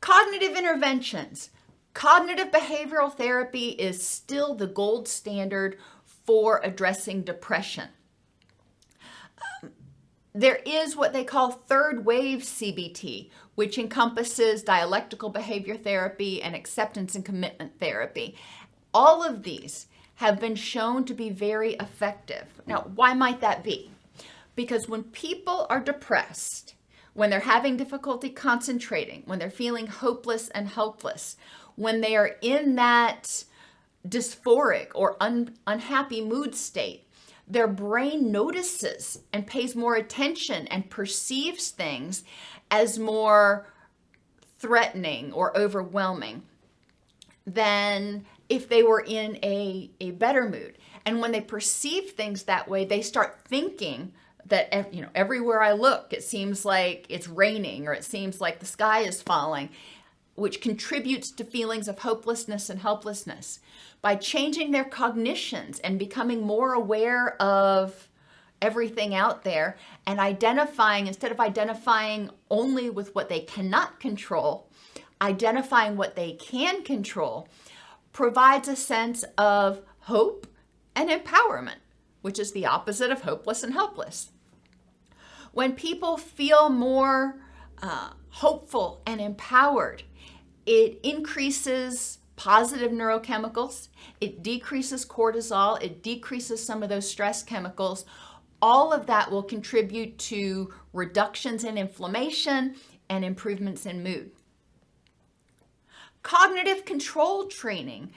Cognitive 0.00 0.56
interventions. 0.56 1.50
Cognitive 1.98 2.52
behavioral 2.52 3.12
therapy 3.12 3.70
is 3.70 4.06
still 4.06 4.54
the 4.54 4.68
gold 4.68 5.08
standard 5.08 5.76
for 6.04 6.60
addressing 6.62 7.22
depression. 7.22 7.88
Um, 9.64 9.72
there 10.32 10.60
is 10.64 10.94
what 10.94 11.12
they 11.12 11.24
call 11.24 11.50
third 11.50 12.04
wave 12.04 12.42
CBT, 12.42 13.30
which 13.56 13.78
encompasses 13.78 14.62
dialectical 14.62 15.28
behavior 15.28 15.76
therapy 15.76 16.40
and 16.40 16.54
acceptance 16.54 17.16
and 17.16 17.24
commitment 17.24 17.80
therapy. 17.80 18.36
All 18.94 19.24
of 19.24 19.42
these 19.42 19.88
have 20.14 20.38
been 20.38 20.54
shown 20.54 21.04
to 21.04 21.14
be 21.14 21.30
very 21.30 21.72
effective. 21.80 22.46
Now, 22.64 22.92
why 22.94 23.12
might 23.12 23.40
that 23.40 23.64
be? 23.64 23.90
Because 24.54 24.88
when 24.88 25.02
people 25.02 25.66
are 25.68 25.80
depressed, 25.80 26.76
when 27.18 27.30
they're 27.30 27.40
having 27.40 27.76
difficulty 27.76 28.30
concentrating, 28.30 29.24
when 29.26 29.40
they're 29.40 29.50
feeling 29.50 29.88
hopeless 29.88 30.48
and 30.50 30.68
helpless, 30.68 31.36
when 31.74 32.00
they 32.00 32.14
are 32.14 32.36
in 32.42 32.76
that 32.76 33.42
dysphoric 34.06 34.92
or 34.94 35.16
un- 35.20 35.52
unhappy 35.66 36.20
mood 36.20 36.54
state, 36.54 37.08
their 37.48 37.66
brain 37.66 38.30
notices 38.30 39.18
and 39.32 39.48
pays 39.48 39.74
more 39.74 39.96
attention 39.96 40.68
and 40.68 40.90
perceives 40.90 41.70
things 41.70 42.22
as 42.70 43.00
more 43.00 43.66
threatening 44.60 45.32
or 45.32 45.58
overwhelming 45.58 46.40
than 47.44 48.24
if 48.48 48.68
they 48.68 48.84
were 48.84 49.02
in 49.04 49.36
a, 49.42 49.90
a 50.00 50.12
better 50.12 50.48
mood. 50.48 50.78
And 51.04 51.20
when 51.20 51.32
they 51.32 51.40
perceive 51.40 52.10
things 52.10 52.44
that 52.44 52.68
way, 52.68 52.84
they 52.84 53.02
start 53.02 53.40
thinking 53.44 54.12
that 54.48 54.92
you 54.92 55.02
know 55.02 55.08
everywhere 55.14 55.62
I 55.62 55.72
look 55.72 56.12
it 56.12 56.22
seems 56.24 56.64
like 56.64 57.06
it's 57.08 57.28
raining 57.28 57.86
or 57.86 57.92
it 57.92 58.04
seems 58.04 58.40
like 58.40 58.58
the 58.60 58.66
sky 58.66 59.00
is 59.00 59.22
falling 59.22 59.70
which 60.38 60.60
contributes 60.60 61.30
to 61.32 61.44
feelings 61.44 61.88
of 61.88 61.98
hopelessness 61.98 62.70
and 62.70 62.80
helplessness. 62.80 63.60
By 64.00 64.14
changing 64.14 64.70
their 64.70 64.84
cognitions 64.84 65.80
and 65.80 65.98
becoming 65.98 66.42
more 66.42 66.72
aware 66.72 67.40
of 67.42 68.08
everything 68.62 69.14
out 69.14 69.42
there 69.44 69.76
and 70.06 70.18
identifying 70.18 71.06
instead 71.06 71.32
of 71.32 71.40
identifying 71.40 72.30
only 72.50 72.88
with 72.90 73.14
what 73.14 73.28
they 73.28 73.40
cannot 73.40 74.00
control 74.00 74.68
identifying 75.20 75.96
what 75.96 76.16
they 76.16 76.32
can 76.32 76.82
control 76.82 77.48
provides 78.12 78.66
a 78.66 78.74
sense 78.74 79.24
of 79.36 79.80
hope 80.00 80.46
and 80.96 81.08
empowerment 81.08 81.76
which 82.22 82.38
is 82.38 82.50
the 82.50 82.66
opposite 82.66 83.12
of 83.12 83.22
hopeless 83.22 83.62
and 83.62 83.74
helpless 83.74 84.30
when 85.52 85.72
people 85.74 86.16
feel 86.16 86.68
more 86.68 87.40
uh, 87.82 88.10
hopeful 88.30 89.02
and 89.06 89.20
empowered, 89.20 90.02
it 90.66 91.00
increases 91.02 92.18
positive 92.36 92.92
neurochemicals, 92.92 93.88
it 94.20 94.42
decreases 94.42 95.04
cortisol, 95.04 95.82
it 95.82 96.02
decreases 96.02 96.64
some 96.64 96.82
of 96.82 96.88
those 96.88 97.08
stress 97.08 97.42
chemicals. 97.42 98.04
All 98.62 98.92
of 98.92 99.06
that 99.06 99.30
will 99.30 99.42
contribute 99.42 100.18
to 100.18 100.72
reductions 100.92 101.64
in 101.64 101.76
inflammation 101.76 102.76
and 103.08 103.24
improvements 103.24 103.86
in 103.86 104.02
mood. 104.02 104.30
Cognitive 106.22 106.84
control 106.84 107.46
training 107.46 108.12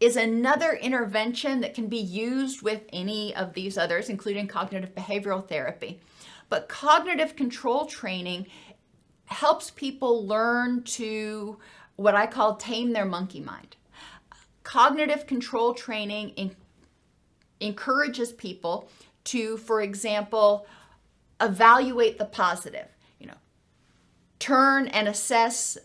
is 0.00 0.16
another 0.16 0.72
intervention 0.72 1.60
that 1.60 1.74
can 1.74 1.86
be 1.86 1.98
used 1.98 2.62
with 2.62 2.82
any 2.92 3.36
of 3.36 3.52
these 3.52 3.76
others, 3.76 4.08
including 4.08 4.48
cognitive 4.48 4.94
behavioral 4.94 5.46
therapy. 5.46 6.00
But 6.48 6.68
cognitive 6.68 7.36
control 7.36 7.84
training 7.86 8.46
helps 9.26 9.70
people 9.70 10.26
learn 10.26 10.82
to 10.82 11.58
what 11.96 12.14
I 12.14 12.26
call 12.26 12.56
tame 12.56 12.92
their 12.92 13.04
monkey 13.04 13.40
mind. 13.40 13.76
Cognitive 14.62 15.26
control 15.26 15.74
training 15.74 16.30
in, 16.30 16.56
encourages 17.60 18.32
people 18.32 18.88
to, 19.24 19.58
for 19.58 19.82
example, 19.82 20.66
evaluate 21.40 22.18
the 22.18 22.24
positive, 22.24 22.88
you 23.18 23.26
know, 23.26 23.34
turn 24.38 24.88
and 24.88 25.06
assess 25.08 25.76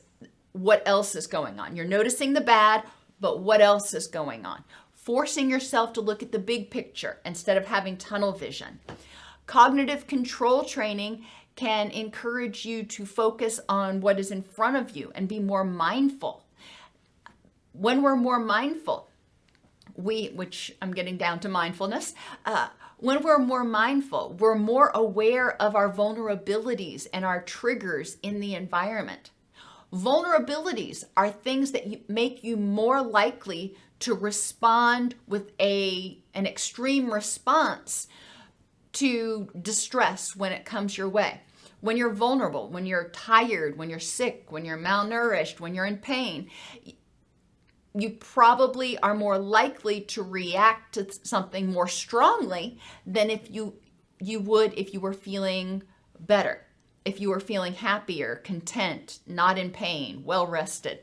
what 0.54 0.82
else 0.86 1.15
is 1.15 1.28
going 1.28 1.60
on. 1.60 1.75
You're 1.75 1.86
noticing 1.86 2.32
the 2.34 2.41
bad, 2.41 2.84
but 3.19 3.39
what 3.39 3.62
else 3.62 3.93
is 3.93 4.08
going 4.08 4.45
on? 4.45 4.63
Forcing 4.93 5.49
yourself 5.49 5.93
to 5.93 6.01
look 6.01 6.23
at 6.23 6.32
the 6.32 6.39
big 6.39 6.71
picture 6.71 7.19
instead 7.25 7.58
of 7.58 7.65
having 7.65 7.97
tunnel 7.97 8.32
vision. 8.32 8.80
Cognitive 9.45 10.08
control 10.08 10.63
training 10.63 11.25
can 11.56 11.89
encourage 11.91 12.65
you 12.65 12.84
to 12.84 13.06
focus 13.06 13.60
on 13.69 14.01
what 14.01 14.19
is 14.19 14.32
in 14.32 14.41
front 14.41 14.75
of 14.75 14.95
you 14.95 15.12
and 15.15 15.28
be 15.28 15.39
more 15.39 15.63
mindful. 15.63 16.43
When 17.71 18.01
we're 18.01 18.15
more 18.15 18.39
mindful, 18.39 19.10
we, 19.95 20.28
which 20.28 20.75
I'm 20.82 20.93
getting 20.93 21.17
down 21.17 21.39
to 21.41 21.49
mindfulness, 21.49 22.13
uh, 22.45 22.69
when 22.97 23.23
we're 23.23 23.39
more 23.39 23.63
mindful, 23.63 24.36
we're 24.39 24.56
more 24.56 24.91
aware 24.93 25.62
of 25.62 25.75
our 25.75 25.91
vulnerabilities 25.91 27.08
and 27.13 27.23
our 27.23 27.41
triggers 27.41 28.17
in 28.23 28.39
the 28.39 28.56
environment. 28.56 29.32
Vulnerabilities 29.96 31.06
are 31.16 31.30
things 31.30 31.72
that 31.72 31.88
you, 31.88 32.02
make 32.10 32.44
you 32.44 32.58
more 32.58 33.02
likely 33.02 33.78
to 34.00 34.14
respond 34.14 35.16
with 35.26 35.54
a 35.60 36.20
an 36.34 36.46
extreme 36.46 37.14
response 37.14 38.08
to 38.92 39.50
distress 39.62 40.36
when 40.36 40.52
it 40.52 40.66
comes 40.66 40.98
your 40.98 41.08
way. 41.08 41.42
When 41.80 41.96
you're 41.96 42.14
vulnerable, 42.14 42.70
when 42.70 42.86
you're 42.86 43.10
tired, 43.10 43.78
when 43.78 43.90
you're 43.90 44.00
sick, 44.00 44.48
when 44.50 44.66
you're 44.66 44.78
malnourished, 44.78 45.62
when 45.62 45.74
you're 45.74 45.86
in 45.86 45.98
pain, 45.98 46.50
you 47.94 48.10
probably 48.10 48.98
are 49.00 49.16
more 49.16 49.38
likely 49.38 50.02
to 50.02 50.24
react 50.24 50.96
to 50.96 51.08
something 51.24 51.72
more 51.72 51.88
strongly 51.88 52.80
than 53.06 53.30
if 53.30 53.50
you 53.50 53.76
you 54.20 54.42
would 54.42 54.74
if 54.76 54.94
you 54.94 55.00
were 55.00 55.14
feeling 55.14 55.84
better, 56.20 56.64
if 57.06 57.22
you 57.22 57.30
were 57.30 57.39
feeling 57.39 57.74
happier, 57.74 58.38
content, 58.44 59.20
not 59.28 59.58
in 59.58 59.70
pain, 59.70 60.24
well 60.26 60.48
rested. 60.48 61.00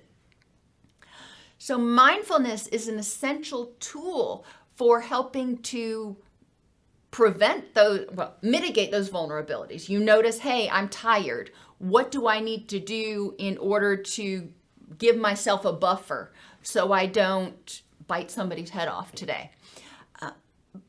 So 1.58 1.78
mindfulness 1.78 2.66
is 2.66 2.88
an 2.88 2.98
essential 2.98 3.72
tool 3.78 4.44
for 4.74 5.00
helping 5.00 5.58
to 5.58 6.16
prevent 7.12 7.74
those, 7.74 8.06
well, 8.12 8.36
mitigate 8.42 8.90
those 8.90 9.10
vulnerabilities. 9.10 9.88
You 9.88 10.00
notice, 10.00 10.40
hey, 10.40 10.68
I'm 10.68 10.88
tired. 10.88 11.52
What 11.78 12.10
do 12.10 12.26
I 12.26 12.40
need 12.40 12.68
to 12.70 12.80
do 12.80 13.36
in 13.38 13.58
order 13.58 13.96
to 13.96 14.48
give 14.98 15.16
myself 15.16 15.64
a 15.64 15.72
buffer 15.72 16.32
so 16.62 16.92
I 16.92 17.06
don't 17.06 17.82
bite 18.08 18.30
somebody's 18.30 18.70
head 18.70 18.88
off 18.88 19.12
today? 19.12 19.52
Uh, 20.20 20.32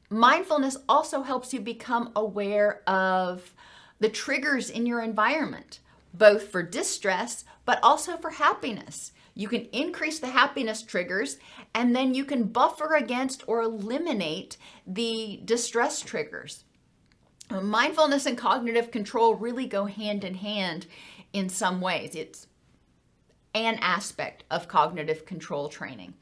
mindfulness 0.10 0.78
also 0.89 1.21
helps 1.21 1.54
you 1.54 1.60
become 1.60 2.12
aware 2.15 2.82
of 2.88 3.54
the 4.04 4.10
triggers 4.10 4.70
in 4.70 4.86
your 4.86 5.02
environment, 5.02 5.80
both 6.13 6.50
for 6.50 6.62
distress, 6.62 7.46
but 7.63 7.80
also 7.82 8.18
for 8.18 8.32
happiness. 8.32 9.13
You 9.34 9.48
can 9.48 9.66
increase 9.72 10.20
the 10.20 10.28
happiness 10.28 10.84
triggers 10.84 11.38
and 11.74 11.96
then 11.96 12.13
you 12.13 12.26
can 12.26 12.44
buffer 12.44 12.96
against 12.96 13.48
or 13.48 13.62
eliminate 13.62 14.58
the 14.86 15.39
distress 15.46 16.02
triggers. 16.02 16.66
Mindfulness 17.50 18.26
and 18.26 18.38
cognitive 18.38 18.92
control 18.92 19.36
really 19.36 19.68
go 19.68 19.86
hand 19.86 20.26
in 20.26 20.34
hand 20.34 20.86
in 21.32 21.48
some 21.48 21.80
ways. 21.80 22.13
It's 22.13 22.48
an 23.56 23.78
aspect 23.80 24.44
of 24.52 24.68
cognitive 24.68 25.26
control 25.26 25.70
training. 25.70 26.13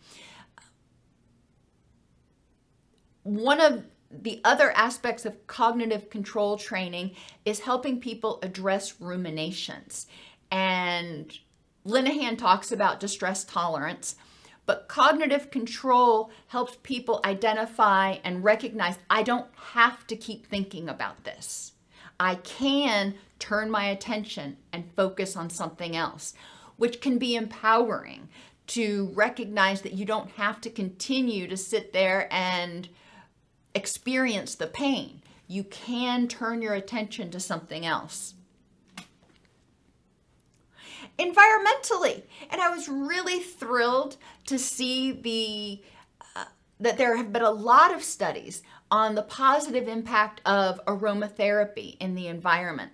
One 3.23 3.59
of 3.59 3.85
the 4.21 4.41
other 4.43 4.71
aspects 4.71 5.25
of 5.25 5.47
cognitive 5.47 6.09
control 6.09 6.57
training 6.57 7.15
is 7.45 7.59
helping 7.59 7.99
people 7.99 8.39
address 8.43 8.99
ruminations. 8.99 10.07
And 10.51 11.37
Linehan 11.85 12.37
talks 12.37 12.71
about 12.71 12.99
distress 12.99 13.43
tolerance, 13.43 14.15
but 14.65 14.87
cognitive 14.87 15.49
control 15.49 16.31
helps 16.47 16.77
people 16.83 17.21
identify 17.25 18.17
and 18.23 18.43
recognize 18.43 18.97
I 19.09 19.23
don't 19.23 19.47
have 19.73 20.05
to 20.07 20.15
keep 20.15 20.45
thinking 20.45 20.89
about 20.89 21.23
this. 21.23 21.73
I 22.19 22.35
can 22.35 23.15
turn 23.39 23.71
my 23.71 23.85
attention 23.85 24.57
and 24.71 24.91
focus 24.95 25.35
on 25.35 25.49
something 25.49 25.95
else, 25.95 26.35
which 26.77 27.01
can 27.01 27.17
be 27.17 27.35
empowering 27.35 28.29
to 28.67 29.11
recognize 29.15 29.81
that 29.81 29.93
you 29.93 30.05
don't 30.05 30.29
have 30.31 30.61
to 30.61 30.69
continue 30.69 31.47
to 31.47 31.57
sit 31.57 31.91
there 31.93 32.31
and 32.31 32.87
experience 33.73 34.55
the 34.55 34.67
pain. 34.67 35.21
You 35.47 35.63
can 35.63 36.27
turn 36.27 36.61
your 36.61 36.73
attention 36.73 37.31
to 37.31 37.39
something 37.39 37.85
else 37.85 38.35
environmentally. 41.21 42.23
And 42.49 42.61
I 42.61 42.69
was 42.69 42.89
really 42.89 43.39
thrilled 43.39 44.17
to 44.47 44.57
see 44.57 45.11
the 45.11 45.81
uh, 46.35 46.45
that 46.79 46.97
there 46.97 47.15
have 47.15 47.31
been 47.31 47.43
a 47.43 47.51
lot 47.51 47.93
of 47.93 48.03
studies 48.03 48.63
on 48.89 49.15
the 49.15 49.21
positive 49.23 49.87
impact 49.87 50.41
of 50.45 50.83
aromatherapy 50.85 51.97
in 51.99 52.15
the 52.15 52.27
environment. 52.27 52.91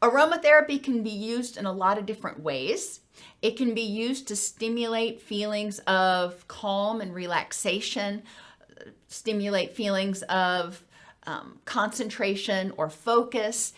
Aromatherapy 0.00 0.82
can 0.82 1.02
be 1.02 1.10
used 1.10 1.56
in 1.56 1.64
a 1.64 1.72
lot 1.72 1.96
of 1.96 2.06
different 2.06 2.40
ways. 2.40 3.00
It 3.40 3.56
can 3.56 3.72
be 3.72 3.82
used 3.82 4.26
to 4.28 4.36
stimulate 4.36 5.20
feelings 5.20 5.78
of 5.80 6.46
calm 6.48 7.00
and 7.00 7.14
relaxation, 7.14 8.22
stimulate 9.08 9.74
feelings 9.76 10.22
of 10.22 10.82
um, 11.26 11.58
concentration 11.64 12.72
or 12.76 12.90
focus 12.90 13.72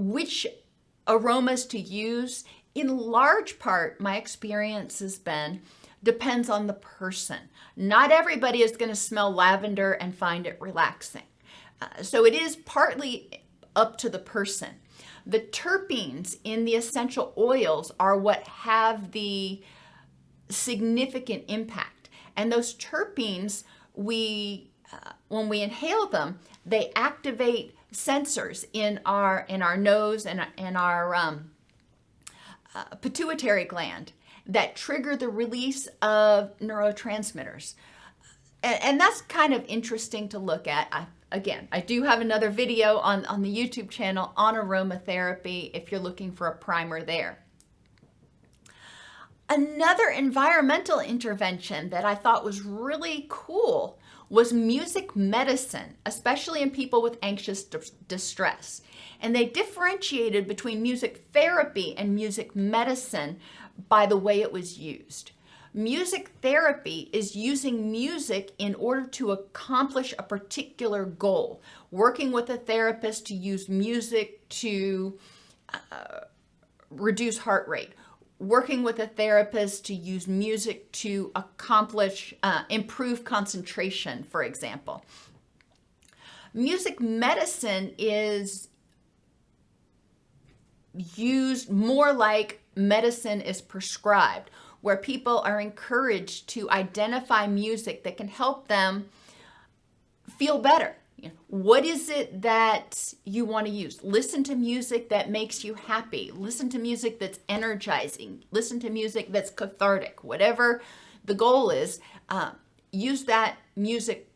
which 0.00 0.46
aromas 1.06 1.66
to 1.66 1.78
use, 1.78 2.44
in 2.74 2.96
large 2.96 3.58
part, 3.58 4.00
my 4.00 4.16
experience 4.16 5.00
has 5.00 5.18
been 5.18 5.60
depends 6.02 6.48
on 6.48 6.66
the 6.66 6.72
person. 6.72 7.38
Not 7.76 8.10
everybody 8.10 8.62
is 8.62 8.76
going 8.76 8.88
to 8.88 8.96
smell 8.96 9.30
lavender 9.30 9.92
and 9.92 10.14
find 10.14 10.46
it 10.46 10.56
relaxing. 10.60 11.24
Uh, 11.82 12.02
so 12.02 12.24
it 12.24 12.32
is 12.32 12.56
partly 12.56 13.42
up 13.76 13.98
to 13.98 14.08
the 14.08 14.18
person. 14.18 14.76
The 15.26 15.40
terpenes 15.40 16.38
in 16.42 16.64
the 16.64 16.74
essential 16.74 17.34
oils 17.36 17.92
are 18.00 18.16
what 18.16 18.48
have 18.48 19.12
the 19.12 19.62
significant 20.48 21.44
impact. 21.48 21.99
And 22.36 22.52
those 22.52 22.74
terpenes, 22.74 23.64
we 23.94 24.70
uh, 24.92 25.12
when 25.28 25.48
we 25.48 25.62
inhale 25.62 26.06
them, 26.06 26.38
they 26.66 26.92
activate 26.96 27.76
sensors 27.92 28.64
in 28.72 29.00
our 29.04 29.46
in 29.48 29.62
our 29.62 29.76
nose 29.76 30.26
and 30.26 30.46
in 30.56 30.76
our 30.76 31.14
um, 31.14 31.50
uh, 32.74 32.84
pituitary 33.00 33.64
gland 33.64 34.12
that 34.46 34.76
trigger 34.76 35.16
the 35.16 35.28
release 35.28 35.86
of 36.02 36.56
neurotransmitters. 36.58 37.74
and, 38.62 38.82
and 38.82 39.00
that's 39.00 39.22
kind 39.22 39.54
of 39.54 39.64
interesting 39.66 40.28
to 40.28 40.38
look 40.38 40.66
at. 40.66 40.88
I, 40.90 41.06
again, 41.32 41.68
I 41.70 41.80
do 41.80 42.02
have 42.02 42.20
another 42.20 42.50
video 42.50 42.98
on, 42.98 43.24
on 43.26 43.42
the 43.42 43.54
YouTube 43.54 43.90
channel 43.90 44.32
on 44.36 44.54
aromatherapy 44.54 45.70
if 45.74 45.90
you're 45.90 46.00
looking 46.00 46.32
for 46.32 46.48
a 46.48 46.56
primer 46.56 47.02
there. 47.02 47.38
Another 49.52 50.08
environmental 50.08 51.00
intervention 51.00 51.90
that 51.90 52.04
I 52.04 52.14
thought 52.14 52.44
was 52.44 52.62
really 52.62 53.26
cool 53.28 53.98
was 54.28 54.52
music 54.52 55.16
medicine, 55.16 55.96
especially 56.06 56.62
in 56.62 56.70
people 56.70 57.02
with 57.02 57.18
anxious 57.20 57.64
distress. 57.64 58.80
And 59.20 59.34
they 59.34 59.46
differentiated 59.46 60.46
between 60.46 60.80
music 60.80 61.26
therapy 61.32 61.96
and 61.98 62.14
music 62.14 62.54
medicine 62.54 63.40
by 63.88 64.06
the 64.06 64.16
way 64.16 64.40
it 64.40 64.52
was 64.52 64.78
used. 64.78 65.32
Music 65.74 66.30
therapy 66.42 67.10
is 67.12 67.34
using 67.34 67.90
music 67.90 68.52
in 68.58 68.76
order 68.76 69.04
to 69.08 69.32
accomplish 69.32 70.14
a 70.16 70.22
particular 70.22 71.04
goal, 71.04 71.60
working 71.90 72.30
with 72.30 72.48
a 72.50 72.56
therapist 72.56 73.26
to 73.26 73.34
use 73.34 73.68
music 73.68 74.48
to 74.48 75.18
uh, 75.74 76.20
reduce 76.90 77.38
heart 77.38 77.66
rate, 77.68 77.94
working 78.40 78.82
with 78.82 78.98
a 78.98 79.06
therapist 79.06 79.84
to 79.84 79.94
use 79.94 80.26
music 80.26 80.90
to 80.92 81.30
accomplish, 81.36 82.34
uh, 82.42 82.62
improve 82.70 83.22
concentration, 83.22 84.24
for 84.24 84.42
example. 84.42 85.04
Music 86.54 87.00
medicine 87.00 87.94
is 87.98 88.68
used 90.94 91.70
more 91.70 92.12
like 92.12 92.60
medicine 92.74 93.42
is 93.42 93.60
prescribed, 93.60 94.50
where 94.80 94.96
people 94.96 95.40
are 95.40 95.60
encouraged 95.60 96.48
to 96.48 96.68
identify 96.70 97.46
music 97.46 98.02
that 98.04 98.16
can 98.16 98.26
help 98.26 98.68
them 98.68 99.08
feel 100.38 100.58
better 100.58 100.96
what 101.48 101.84
is 101.84 102.08
it 102.08 102.42
that 102.42 103.14
you 103.24 103.44
want 103.44 103.66
to 103.66 103.72
use? 103.72 104.02
Listen 104.02 104.44
to 104.44 104.54
music 104.54 105.08
that 105.08 105.30
makes 105.30 105.64
you 105.64 105.74
happy. 105.74 106.30
Listen 106.32 106.68
to 106.70 106.78
music 106.78 107.18
that's 107.18 107.40
energizing. 107.48 108.44
Listen 108.50 108.80
to 108.80 108.90
music 108.90 109.32
that's 109.32 109.50
cathartic. 109.50 110.22
Whatever 110.24 110.82
the 111.24 111.34
goal 111.34 111.70
is, 111.70 112.00
uh, 112.28 112.52
use 112.92 113.24
that 113.24 113.56
music 113.76 114.30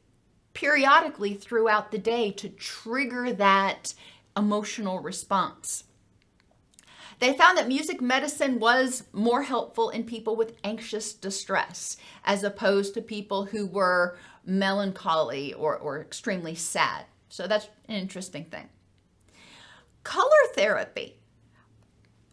periodically 0.52 1.34
throughout 1.34 1.90
the 1.90 1.98
day 1.98 2.30
to 2.30 2.48
trigger 2.48 3.32
that 3.32 3.94
emotional 4.36 5.00
response. 5.00 5.84
They 7.20 7.32
found 7.32 7.56
that 7.58 7.68
music 7.68 8.00
medicine 8.00 8.58
was 8.58 9.04
more 9.12 9.42
helpful 9.42 9.90
in 9.90 10.04
people 10.04 10.36
with 10.36 10.56
anxious 10.64 11.12
distress 11.12 11.96
as 12.24 12.42
opposed 12.42 12.94
to 12.94 13.00
people 13.00 13.46
who 13.46 13.66
were 13.66 14.18
melancholy 14.44 15.52
or, 15.54 15.76
or 15.76 16.00
extremely 16.00 16.54
sad. 16.54 17.04
So 17.28 17.46
that's 17.46 17.68
an 17.88 17.96
interesting 17.96 18.44
thing. 18.44 18.68
Color 20.02 20.28
therapy 20.54 21.18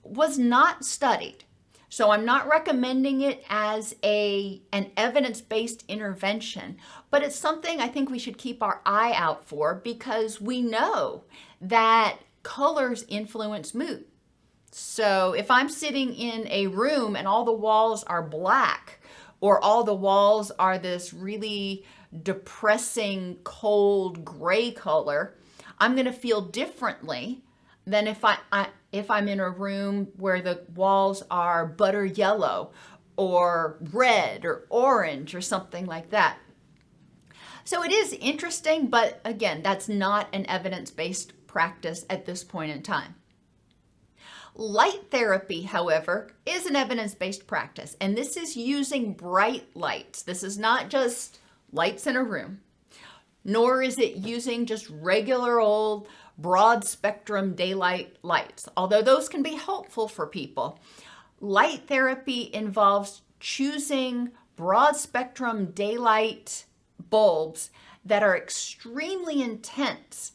was 0.04 0.38
not 0.38 0.84
studied. 0.84 1.46
So 1.90 2.12
I'm 2.12 2.24
not 2.24 2.48
recommending 2.48 3.20
it 3.20 3.44
as 3.50 3.96
a 4.02 4.62
an 4.72 4.92
evidence-based 4.96 5.84
intervention, 5.90 6.78
but 7.10 7.22
it's 7.22 7.36
something 7.36 7.82
I 7.82 7.90
think 7.90 8.10
we 8.10 8.20
should 8.20 8.38
keep 8.38 8.64
our 8.64 8.80
eye 8.86 9.12
out 9.14 9.46
for 9.46 9.76
because 9.76 10.40
we 10.40 10.62
know 10.62 11.24
that 11.60 12.20
colors 12.44 13.04
influence 13.10 13.76
mood. 13.76 14.06
So 14.72 15.34
if 15.34 15.52
I'm 15.52 15.68
sitting 15.68 16.16
in 16.16 16.48
a 16.48 16.68
room 16.68 17.18
and 17.18 17.28
all 17.28 17.44
the 17.44 17.52
walls 17.52 18.06
are 18.06 18.24
black 18.24 19.01
or 19.42 19.62
all 19.62 19.84
the 19.84 19.94
walls 19.94 20.52
are 20.52 20.78
this 20.78 21.14
really 21.14 21.84
depressing, 22.24 23.40
cold 23.44 24.24
gray 24.24 24.72
color, 24.72 25.36
I'm 25.80 25.96
going 25.96 26.06
to 26.06 26.14
feel 26.14 26.42
differently 26.42 27.44
than 27.86 28.08
if 28.08 28.24
I, 28.24 28.38
I 28.52 28.68
if 28.92 29.10
I'm 29.10 29.28
in 29.28 29.40
a 29.40 29.50
room 29.50 30.10
where 30.18 30.42
the 30.42 30.64
walls 30.76 31.24
are 31.32 31.66
butter 31.66 32.06
yellow 32.06 32.72
or 33.18 33.78
red 33.92 34.46
or 34.46 34.68
orange 34.70 35.34
or 35.34 35.42
something 35.42 35.86
like 35.86 36.12
that. 36.12 36.38
So 37.64 37.84
it 37.84 37.92
is 37.92 38.14
interesting, 38.14 38.88
but 38.88 39.22
again, 39.24 39.62
that's 39.64 39.88
not 39.88 40.28
an 40.34 40.46
evidence-based 40.48 41.48
practice 41.48 42.06
at 42.10 42.26
this 42.26 42.44
point 42.44 42.72
in 42.72 42.82
time. 42.82 43.16
Light 44.62 45.10
therapy, 45.10 45.64
however, 45.64 46.36
is 46.46 46.68
an 46.68 46.76
evidence-based 46.76 47.48
practice, 47.48 47.98
and 48.00 48.16
this 48.16 48.38
is 48.38 48.56
using 48.56 49.14
bright 49.14 49.76
lights. 49.76 50.22
This 50.22 50.44
is 50.44 50.60
not 50.60 50.88
just 50.92 51.40
lights 51.74 52.06
in 52.06 52.16
a 52.16 52.24
room, 52.24 52.62
nor 53.44 53.82
is 53.82 53.98
it 53.98 54.18
using 54.18 54.68
just 54.68 54.88
regular 54.88 55.60
old 55.60 56.08
broad 56.38 56.86
spectrum 56.86 57.56
daylight 57.56 58.18
lights, 58.22 58.70
although 58.78 59.02
those 59.02 59.28
can 59.28 59.42
be 59.42 59.56
helpful 59.56 60.08
for 60.08 60.28
people. 60.28 60.80
Light 61.40 61.88
therapy 61.88 62.52
involves 62.54 63.24
choosing 63.40 64.30
broad 64.56 64.96
spectrum 64.96 65.72
daylight 65.72 66.66
bulbs 67.10 67.72
that 68.06 68.22
are 68.22 68.38
extremely 68.38 69.42
intense. 69.42 70.34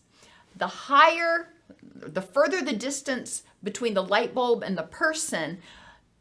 The 0.57 0.67
higher, 0.67 1.51
the 1.95 2.23
further 2.23 2.61
the 2.61 2.73
distance 2.73 3.45
between 3.67 3.93
the 3.93 4.03
light 4.03 4.35
bulb 4.35 4.63
and 4.63 4.79
the 4.79 4.85
person, 4.85 5.59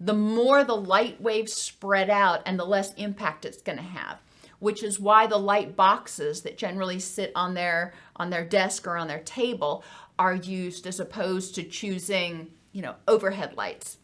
the 0.01 0.13
more 0.13 0.65
the 0.65 0.75
light 0.75 1.21
waves 1.21 1.53
spread 1.53 2.09
out 2.09 2.41
and 2.45 2.59
the 2.59 2.65
less 2.65 2.93
impact 2.95 3.45
it's 3.45 3.61
going 3.61 3.77
to 3.77 3.83
have 3.83 4.19
which 4.59 4.83
is 4.83 4.99
why 4.99 5.27
the 5.27 5.37
light 5.37 5.75
boxes 5.75 6.41
that 6.41 6.57
generally 6.57 6.99
sit 6.99 7.31
on 7.35 7.53
their 7.53 7.93
on 8.15 8.29
their 8.29 8.45
desk 8.45 8.87
or 8.87 8.97
on 8.97 9.07
their 9.07 9.19
table 9.19 9.83
are 10.17 10.35
used 10.35 10.87
as 10.87 10.99
opposed 10.99 11.55
to 11.55 11.63
choosing, 11.63 12.47
you 12.71 12.81
know, 12.81 12.95
overhead 13.07 13.55
lights. 13.57 13.97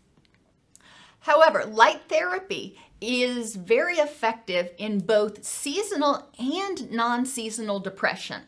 However, 1.21 1.65
light 1.65 2.01
therapy 2.09 2.77
is 2.99 3.55
very 3.55 3.95
effective 3.95 4.71
in 4.77 4.99
both 4.99 5.43
seasonal 5.43 6.27
and 6.37 6.91
non-seasonal 6.91 7.79
depression. 7.79 8.41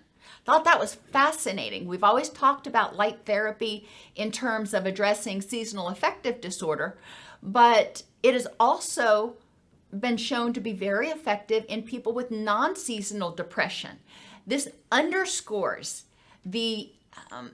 Thought 0.46 0.66
that 0.66 0.80
was 0.80 0.96
fascinating. 0.96 1.88
We've 1.88 2.04
always 2.04 2.30
talked 2.30 2.68
about 2.68 2.98
light 2.98 3.20
therapy 3.26 3.88
in 4.16 4.32
terms 4.32 4.74
of 4.74 4.86
addressing 4.86 5.42
seasonal 5.42 5.88
affective 5.88 6.42
disorder, 6.42 6.98
but 7.42 8.04
it 8.22 8.34
has 8.34 8.48
also 8.60 9.36
been 9.98 10.18
shown 10.18 10.54
to 10.54 10.60
be 10.60 10.74
very 10.74 11.10
effective 11.10 11.66
in 11.70 11.84
people 11.84 12.14
with 12.14 12.32
non 12.32 12.76
seasonal 12.76 13.32
depression. 13.32 14.00
This 14.46 14.68
underscores 14.92 16.04
the 16.46 16.92
um, 17.32 17.52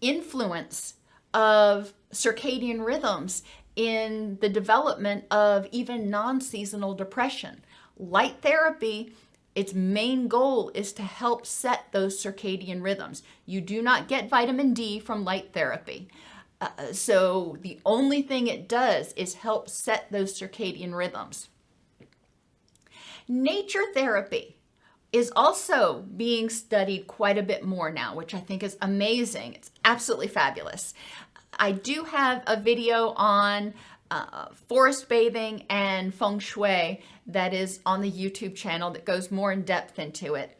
influence 0.00 0.94
of 1.32 1.94
circadian 2.12 2.84
rhythms 2.84 3.42
in 3.76 4.38
the 4.40 4.48
development 4.48 5.24
of 5.30 5.66
even 5.70 6.10
non 6.10 6.40
seasonal 6.40 6.94
depression. 6.94 7.62
Light 7.98 8.42
therapy, 8.42 9.14
its 9.56 9.72
main 9.72 10.28
goal 10.28 10.70
is 10.74 10.92
to 10.92 11.02
help 11.02 11.46
set 11.46 11.86
those 11.90 12.22
circadian 12.22 12.82
rhythms. 12.82 13.22
You 13.46 13.62
do 13.62 13.80
not 13.80 14.06
get 14.06 14.28
vitamin 14.28 14.74
D 14.74 15.00
from 15.00 15.24
light 15.24 15.54
therapy. 15.54 16.08
Uh, 16.60 16.92
so 16.92 17.56
the 17.62 17.80
only 17.84 18.20
thing 18.20 18.46
it 18.46 18.68
does 18.68 19.14
is 19.14 19.34
help 19.34 19.68
set 19.68 20.12
those 20.12 20.38
circadian 20.38 20.94
rhythms. 20.94 21.48
Nature 23.26 23.84
therapy 23.94 24.56
is 25.10 25.32
also 25.34 26.04
being 26.16 26.50
studied 26.50 27.06
quite 27.06 27.38
a 27.38 27.42
bit 27.42 27.64
more 27.64 27.90
now, 27.90 28.14
which 28.14 28.34
I 28.34 28.40
think 28.40 28.62
is 28.62 28.76
amazing. 28.82 29.54
It's 29.54 29.70
absolutely 29.84 30.28
fabulous. 30.28 30.92
I 31.58 31.72
do 31.72 32.04
have 32.04 32.42
a 32.46 32.60
video 32.60 33.14
on 33.16 33.72
uh, 34.10 34.46
forest 34.68 35.08
bathing 35.08 35.64
and 35.68 36.14
feng 36.14 36.38
shui 36.38 37.00
that 37.26 37.52
is 37.52 37.80
on 37.84 38.00
the 38.00 38.10
YouTube 38.10 38.54
channel 38.54 38.90
that 38.90 39.04
goes 39.04 39.30
more 39.30 39.52
in 39.52 39.62
depth 39.62 39.98
into 39.98 40.34
it. 40.34 40.56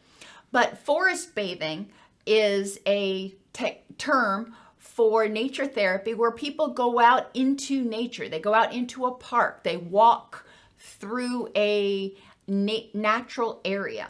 But 0.51 0.77
forest 0.79 1.35
bathing 1.35 1.89
is 2.25 2.79
a 2.85 3.35
te- 3.53 3.81
term 3.97 4.55
for 4.77 5.27
nature 5.27 5.67
therapy 5.67 6.13
where 6.13 6.31
people 6.31 6.69
go 6.69 6.99
out 6.99 7.29
into 7.33 7.83
nature. 7.83 8.27
They 8.27 8.39
go 8.39 8.53
out 8.53 8.73
into 8.73 9.05
a 9.05 9.11
park, 9.11 9.63
they 9.63 9.77
walk 9.77 10.45
through 10.77 11.49
a 11.55 12.15
na- 12.47 12.89
natural 12.93 13.61
area. 13.63 14.09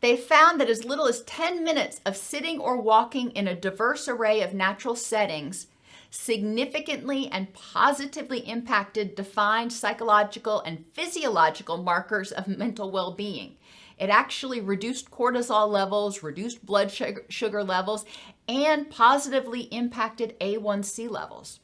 They 0.00 0.16
found 0.16 0.60
that 0.60 0.68
as 0.68 0.84
little 0.84 1.06
as 1.06 1.22
10 1.22 1.64
minutes 1.64 2.00
of 2.04 2.16
sitting 2.16 2.60
or 2.60 2.76
walking 2.76 3.30
in 3.30 3.48
a 3.48 3.56
diverse 3.56 4.08
array 4.08 4.42
of 4.42 4.52
natural 4.52 4.94
settings 4.94 5.68
significantly 6.10 7.28
and 7.28 7.52
positively 7.52 8.40
impacted 8.40 9.14
defined 9.14 9.72
psychological 9.72 10.60
and 10.60 10.84
physiological 10.92 11.78
markers 11.78 12.32
of 12.32 12.46
mental 12.46 12.90
well 12.90 13.12
being. 13.12 13.56
It 13.98 14.10
actually 14.10 14.60
reduced 14.60 15.10
cortisol 15.10 15.68
levels, 15.68 16.22
reduced 16.22 16.66
blood 16.66 16.90
sugar 16.90 17.64
levels, 17.64 18.04
and 18.46 18.90
positively 18.90 19.62
impacted 19.62 20.38
A1C 20.38 21.08
levels. 21.10 21.60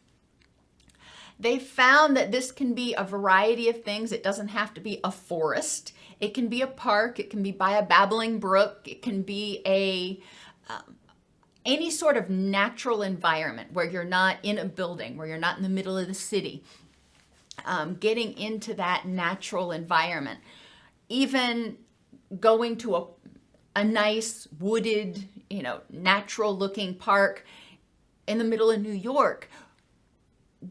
They 1.38 1.58
found 1.58 2.16
that 2.16 2.30
this 2.30 2.52
can 2.52 2.72
be 2.72 2.94
a 2.94 3.04
variety 3.04 3.68
of 3.68 3.82
things. 3.82 4.12
It 4.12 4.22
doesn't 4.22 4.48
have 4.48 4.72
to 4.74 4.80
be 4.80 5.00
a 5.02 5.10
forest. 5.10 5.92
It 6.20 6.34
can 6.34 6.48
be 6.48 6.62
a 6.62 6.66
park. 6.66 7.18
It 7.18 7.30
can 7.30 7.42
be 7.42 7.50
by 7.50 7.72
a 7.72 7.84
babbling 7.84 8.38
brook. 8.38 8.82
It 8.86 9.02
can 9.02 9.22
be 9.22 9.60
a 9.66 10.22
um, 10.72 10.96
any 11.64 11.90
sort 11.90 12.16
of 12.16 12.28
natural 12.28 13.02
environment 13.02 13.72
where 13.72 13.88
you're 13.88 14.04
not 14.04 14.38
in 14.42 14.58
a 14.58 14.64
building, 14.64 15.16
where 15.16 15.26
you're 15.26 15.38
not 15.38 15.56
in 15.56 15.62
the 15.62 15.68
middle 15.68 15.96
of 15.96 16.08
the 16.08 16.14
city. 16.14 16.62
Um, 17.64 17.94
getting 17.94 18.36
into 18.38 18.74
that 18.74 19.06
natural 19.06 19.72
environment, 19.72 20.40
even 21.08 21.76
going 22.40 22.78
to 22.78 22.96
a 22.96 23.04
a 23.74 23.84
nice 23.84 24.48
wooded, 24.58 25.28
you 25.48 25.62
know, 25.62 25.80
natural 25.90 26.56
looking 26.56 26.94
park 26.94 27.44
in 28.26 28.38
the 28.38 28.44
middle 28.44 28.70
of 28.70 28.80
New 28.80 28.92
York 28.92 29.48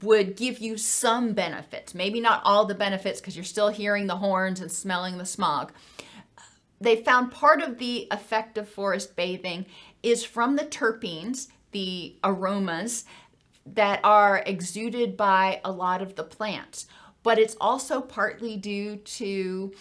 would 0.01 0.37
give 0.37 0.59
you 0.59 0.77
some 0.77 1.33
benefits. 1.33 1.93
Maybe 1.93 2.21
not 2.21 2.41
all 2.45 2.65
the 2.65 2.75
benefits 2.75 3.19
because 3.19 3.35
you're 3.35 3.43
still 3.43 3.69
hearing 3.69 4.07
the 4.07 4.17
horns 4.17 4.61
and 4.61 4.71
smelling 4.71 5.17
the 5.17 5.25
smog. 5.25 5.71
They 6.79 6.95
found 6.95 7.31
part 7.31 7.61
of 7.61 7.77
the 7.77 8.07
effect 8.09 8.57
of 8.57 8.69
forest 8.69 9.15
bathing 9.15 9.65
is 10.03 10.23
from 10.23 10.55
the 10.55 10.65
terpenes, 10.65 11.47
the 11.71 12.15
aromas 12.23 13.05
that 13.65 13.99
are 14.03 14.43
exuded 14.45 15.15
by 15.15 15.61
a 15.63 15.71
lot 15.71 16.01
of 16.01 16.15
the 16.15 16.23
plants. 16.23 16.87
But 17.23 17.37
it's 17.39 17.55
also 17.61 18.01
partly 18.01 18.57
due 18.57 18.97
to 18.97 19.73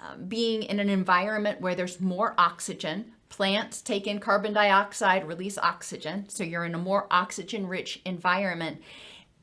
um, 0.00 0.26
being 0.26 0.62
in 0.62 0.80
an 0.80 0.88
environment 0.88 1.60
where 1.60 1.74
there's 1.74 2.00
more 2.00 2.34
oxygen. 2.38 3.12
Plants 3.28 3.82
take 3.82 4.06
in 4.06 4.20
carbon 4.20 4.52
dioxide, 4.52 5.26
release 5.26 5.58
oxygen. 5.58 6.28
So 6.28 6.44
you're 6.44 6.64
in 6.64 6.74
a 6.74 6.78
more 6.78 7.06
oxygen 7.10 7.66
rich 7.66 8.00
environment. 8.04 8.80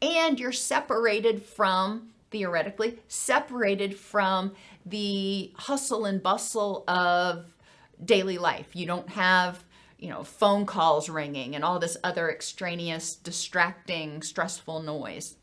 And 0.01 0.39
you're 0.39 0.51
separated 0.51 1.43
from, 1.43 2.09
theoretically, 2.31 2.99
separated 3.07 3.97
from 3.97 4.53
the 4.85 5.51
hustle 5.55 6.05
and 6.05 6.21
bustle 6.21 6.83
of 6.87 7.45
daily 8.03 8.37
life. 8.37 8.75
You 8.75 8.85
don't 8.85 9.09
have 9.09 9.63
you 10.05 10.11
know, 10.11 10.23
phone 10.23 10.67
calls 10.67 11.09
ringing 11.09 11.55
and 11.55 11.63
all 11.63 11.79
this 11.79 11.97
other 12.03 12.29
extraneous, 12.29 13.15
distracting, 13.15 14.21
stressful 14.21 14.83
noise. 14.83 15.37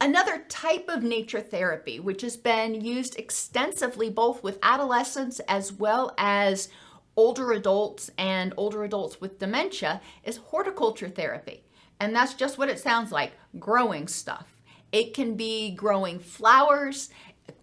Another 0.00 0.44
type 0.48 0.84
of 0.88 1.02
nature 1.02 1.40
therapy, 1.40 1.98
which 1.98 2.22
has 2.22 2.36
been 2.36 2.80
used 2.80 3.18
extensively 3.18 4.08
both 4.08 4.44
with 4.44 4.60
adolescents 4.62 5.40
as 5.48 5.72
well 5.72 6.14
as 6.16 6.68
older 7.16 7.50
adults 7.50 8.08
and 8.16 8.54
older 8.56 8.84
adults 8.84 9.20
with 9.20 9.40
dementia, 9.40 10.00
is 10.22 10.36
horticulture 10.36 11.08
therapy. 11.08 11.64
And 11.98 12.14
that's 12.14 12.34
just 12.34 12.56
what 12.56 12.68
it 12.68 12.78
sounds 12.78 13.10
like 13.10 13.32
growing 13.58 14.06
stuff. 14.06 14.46
It 14.92 15.12
can 15.12 15.34
be 15.34 15.72
growing 15.72 16.20
flowers, 16.20 17.10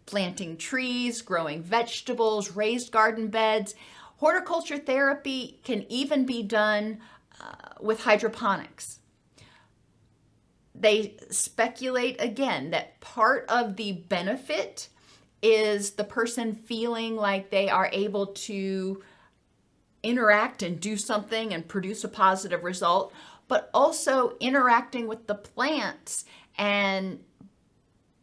planting 0.05 0.57
trees, 0.57 1.21
growing 1.21 1.61
vegetables, 1.63 2.51
raised 2.51 2.91
garden 2.91 3.29
beds. 3.29 3.73
Horticulture 4.17 4.77
therapy 4.77 5.59
can 5.63 5.85
even 5.89 6.25
be 6.25 6.43
done 6.43 6.99
uh, 7.39 7.75
with 7.79 8.01
hydroponics 8.01 8.99
they 10.79 11.15
speculate 11.29 12.21
again 12.21 12.69
that 12.71 12.99
part 12.99 13.45
of 13.49 13.75
the 13.75 13.93
benefit 13.93 14.89
is 15.41 15.91
the 15.91 16.03
person 16.03 16.53
feeling 16.53 17.15
like 17.15 17.49
they 17.49 17.69
are 17.69 17.89
able 17.91 18.27
to 18.27 19.01
interact 20.03 20.61
and 20.61 20.79
do 20.79 20.97
something 20.97 21.53
and 21.53 21.67
produce 21.67 22.03
a 22.03 22.07
positive 22.07 22.63
result, 22.63 23.13
but 23.47 23.69
also 23.73 24.35
interacting 24.39 25.07
with 25.07 25.27
the 25.27 25.35
plants 25.35 26.25
and 26.57 27.19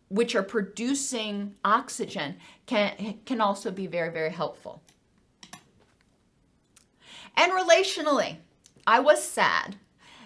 which 0.08 0.34
are 0.34 0.42
producing 0.42 1.54
oxygen 1.64 2.36
can 2.66 3.18
can 3.24 3.40
also 3.40 3.70
be 3.70 3.86
very 3.86 4.12
very 4.12 4.30
helpful. 4.30 4.83
And 7.36 7.52
relationally, 7.52 8.36
I 8.86 9.00
was 9.00 9.22
sad 9.22 9.76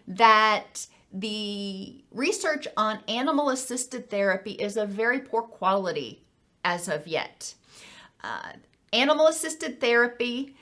that 0.06 0.86
the 1.12 2.04
research 2.11 2.66
on 2.76 3.00
animal 3.09 3.50
assisted 3.50 4.11
therapy 4.11 4.52
is 4.52 4.76
of 4.76 4.90
very 4.90 5.20
poor 5.20 5.42
quality 5.42 6.24
as 6.64 6.88
of 6.88 7.06
yet. 7.06 7.54
Uh, 8.22 8.52
animal 8.92 9.26
assisted 9.26 9.80
therapy, 9.80 10.56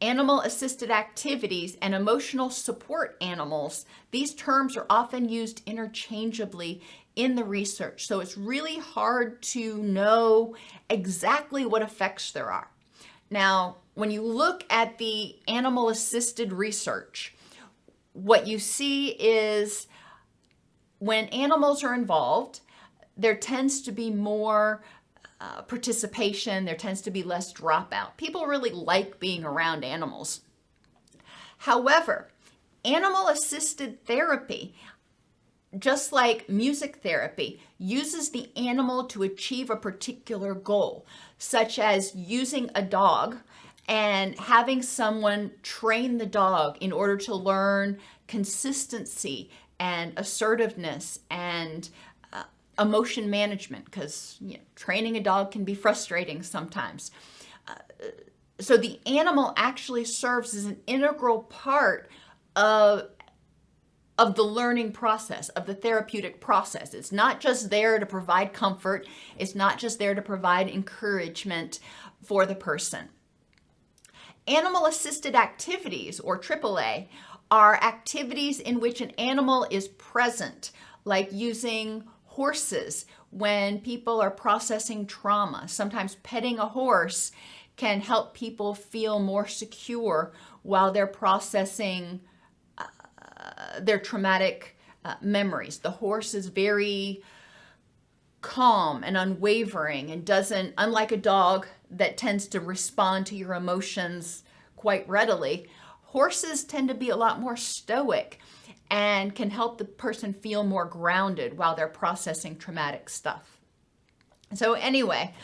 animal 0.00 0.40
assisted 0.40 0.90
activities, 0.90 1.76
and 1.80 1.94
emotional 1.94 2.50
support 2.50 3.16
animals, 3.20 3.86
these 4.10 4.34
terms 4.34 4.76
are 4.76 4.86
often 4.90 5.28
used 5.28 5.62
interchangeably 5.66 6.82
in 7.14 7.36
the 7.36 7.44
research. 7.44 8.06
So 8.06 8.20
it's 8.20 8.36
really 8.36 8.78
hard 8.78 9.42
to 9.42 9.78
know 9.78 10.56
exactly 10.90 11.64
what 11.64 11.82
effects 11.82 12.32
there 12.32 12.50
are. 12.50 12.68
Now, 13.30 13.76
when 13.94 14.10
you 14.10 14.22
look 14.22 14.64
at 14.70 14.98
the 14.98 15.36
animal 15.48 15.88
assisted 15.88 16.52
research, 16.52 17.34
what 18.12 18.46
you 18.46 18.58
see 18.58 19.08
is 19.08 19.86
when 20.98 21.26
animals 21.26 21.82
are 21.82 21.94
involved, 21.94 22.60
there 23.16 23.36
tends 23.36 23.80
to 23.82 23.92
be 23.92 24.10
more 24.10 24.82
uh, 25.40 25.62
participation, 25.62 26.64
there 26.64 26.76
tends 26.76 27.00
to 27.02 27.10
be 27.10 27.22
less 27.22 27.52
dropout. 27.52 28.16
People 28.16 28.46
really 28.46 28.70
like 28.70 29.20
being 29.20 29.44
around 29.44 29.84
animals. 29.84 30.40
However, 31.58 32.28
animal 32.84 33.28
assisted 33.28 34.04
therapy, 34.06 34.74
just 35.78 36.12
like 36.12 36.48
music 36.48 36.96
therapy, 36.96 37.60
uses 37.78 38.30
the 38.30 38.50
animal 38.56 39.04
to 39.04 39.22
achieve 39.22 39.70
a 39.70 39.76
particular 39.76 40.54
goal, 40.54 41.06
such 41.38 41.78
as 41.78 42.14
using 42.14 42.70
a 42.74 42.82
dog 42.82 43.36
and 43.86 44.38
having 44.38 44.82
someone 44.82 45.52
train 45.62 46.18
the 46.18 46.26
dog 46.26 46.78
in 46.80 46.92
order 46.92 47.16
to 47.16 47.34
learn 47.34 47.98
consistency 48.26 49.50
and 49.78 50.12
assertiveness 50.16 51.20
and 51.30 51.90
uh, 52.32 52.44
emotion 52.78 53.28
management 53.28 53.84
because 53.84 54.38
you 54.40 54.54
know, 54.54 54.62
training 54.74 55.16
a 55.16 55.20
dog 55.20 55.50
can 55.50 55.64
be 55.64 55.74
frustrating 55.74 56.42
sometimes. 56.42 57.10
Uh, 57.68 57.74
so 58.60 58.76
the 58.76 59.00
animal 59.06 59.52
actually 59.56 60.04
serves 60.04 60.54
as 60.54 60.64
an 60.64 60.80
integral 60.86 61.42
part 61.42 62.08
of 62.56 63.08
of 64.16 64.36
the 64.36 64.44
learning 64.44 64.92
process, 64.92 65.48
of 65.50 65.66
the 65.66 65.74
therapeutic 65.74 66.40
process. 66.40 66.94
It's 66.94 67.10
not 67.10 67.40
just 67.40 67.68
there 67.68 67.98
to 67.98 68.06
provide 68.06 68.52
comfort, 68.52 69.08
it's 69.36 69.56
not 69.56 69.78
just 69.78 69.98
there 69.98 70.14
to 70.14 70.22
provide 70.22 70.68
encouragement 70.68 71.80
for 72.22 72.46
the 72.46 72.54
person. 72.54 73.08
Animal 74.46 74.86
assisted 74.86 75.34
activities, 75.34 76.20
or 76.20 76.38
AAA, 76.38 77.08
are 77.50 77.76
activities 77.76 78.60
in 78.60 78.80
which 78.80 79.00
an 79.00 79.10
animal 79.12 79.66
is 79.70 79.88
present, 79.88 80.70
like 81.04 81.28
using 81.32 82.04
horses 82.24 83.06
when 83.30 83.80
people 83.80 84.20
are 84.20 84.30
processing 84.30 85.06
trauma. 85.06 85.66
Sometimes 85.68 86.16
petting 86.16 86.58
a 86.58 86.66
horse 86.66 87.32
can 87.76 88.00
help 88.00 88.34
people 88.34 88.74
feel 88.74 89.18
more 89.18 89.46
secure 89.46 90.32
while 90.62 90.92
they're 90.92 91.06
processing 91.06 92.20
uh, 92.78 92.84
their 93.80 93.98
traumatic 93.98 94.76
uh, 95.04 95.14
memories. 95.20 95.78
The 95.78 95.90
horse 95.90 96.34
is 96.34 96.46
very 96.46 97.22
calm 98.40 99.02
and 99.02 99.16
unwavering 99.16 100.10
and 100.10 100.24
doesn't, 100.24 100.74
unlike 100.76 101.12
a 101.12 101.16
dog 101.16 101.66
that 101.90 102.16
tends 102.16 102.46
to 102.48 102.60
respond 102.60 103.26
to 103.26 103.36
your 103.36 103.54
emotions 103.54 104.42
quite 104.76 105.08
readily, 105.08 105.68
horses 106.02 106.64
tend 106.64 106.88
to 106.88 106.94
be 106.94 107.10
a 107.10 107.16
lot 107.16 107.40
more 107.40 107.56
stoic 107.56 108.38
and 108.90 109.34
can 109.34 109.50
help 109.50 109.78
the 109.78 109.84
person 109.84 110.32
feel 110.32 110.62
more 110.62 110.84
grounded 110.84 111.56
while 111.56 111.74
they're 111.74 111.88
processing 111.88 112.56
traumatic 112.56 113.08
stuff. 113.08 113.60
So, 114.54 114.74
anyway, 114.74 115.34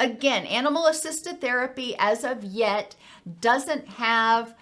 again, 0.00 0.44
animal 0.46 0.86
assisted 0.86 1.40
therapy 1.40 1.94
as 1.98 2.24
of 2.24 2.42
yet 2.42 2.96
doesn't 3.40 3.86
have 3.86 4.54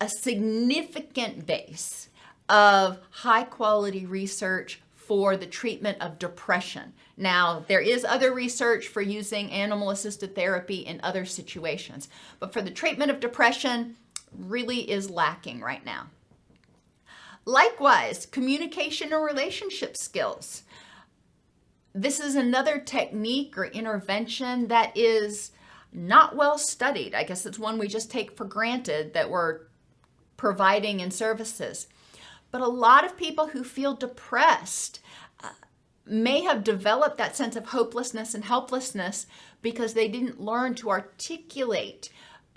a 0.00 0.08
significant 0.08 1.46
base 1.46 2.08
of 2.48 2.98
high 3.10 3.44
quality 3.44 4.06
research 4.06 4.80
for 5.06 5.36
the 5.36 5.46
treatment 5.46 6.00
of 6.00 6.18
depression. 6.18 6.92
Now, 7.16 7.64
there 7.68 7.80
is 7.80 8.04
other 8.04 8.32
research 8.32 8.88
for 8.88 9.02
using 9.02 9.50
animal 9.50 9.90
assisted 9.90 10.34
therapy 10.34 10.78
in 10.78 11.00
other 11.02 11.24
situations, 11.24 12.08
but 12.40 12.52
for 12.52 12.62
the 12.62 12.70
treatment 12.70 13.10
of 13.10 13.20
depression, 13.20 13.96
really 14.36 14.90
is 14.90 15.10
lacking 15.10 15.60
right 15.60 15.84
now. 15.84 16.08
Likewise, 17.44 18.26
communication 18.26 19.12
and 19.12 19.22
relationship 19.22 19.96
skills. 19.96 20.62
This 21.94 22.18
is 22.18 22.34
another 22.34 22.78
technique 22.78 23.56
or 23.56 23.66
intervention 23.66 24.68
that 24.68 24.96
is 24.96 25.52
not 25.92 26.34
well 26.34 26.58
studied. 26.58 27.14
I 27.14 27.22
guess 27.22 27.46
it's 27.46 27.58
one 27.58 27.78
we 27.78 27.86
just 27.86 28.10
take 28.10 28.36
for 28.36 28.44
granted 28.44 29.14
that 29.14 29.30
we're 29.30 29.60
providing 30.36 31.00
in 31.00 31.10
services. 31.10 31.86
But 32.54 32.62
a 32.62 32.68
lot 32.68 33.04
of 33.04 33.16
people 33.16 33.48
who 33.48 33.64
feel 33.64 33.94
depressed 33.94 35.00
uh, 35.42 35.48
may 36.06 36.42
have 36.44 36.62
developed 36.62 37.18
that 37.18 37.34
sense 37.34 37.56
of 37.56 37.66
hopelessness 37.66 38.32
and 38.32 38.44
helplessness 38.44 39.26
because 39.60 39.94
they 39.94 40.06
didn't 40.06 40.40
learn 40.40 40.72
to 40.76 40.88
articulate 40.88 42.10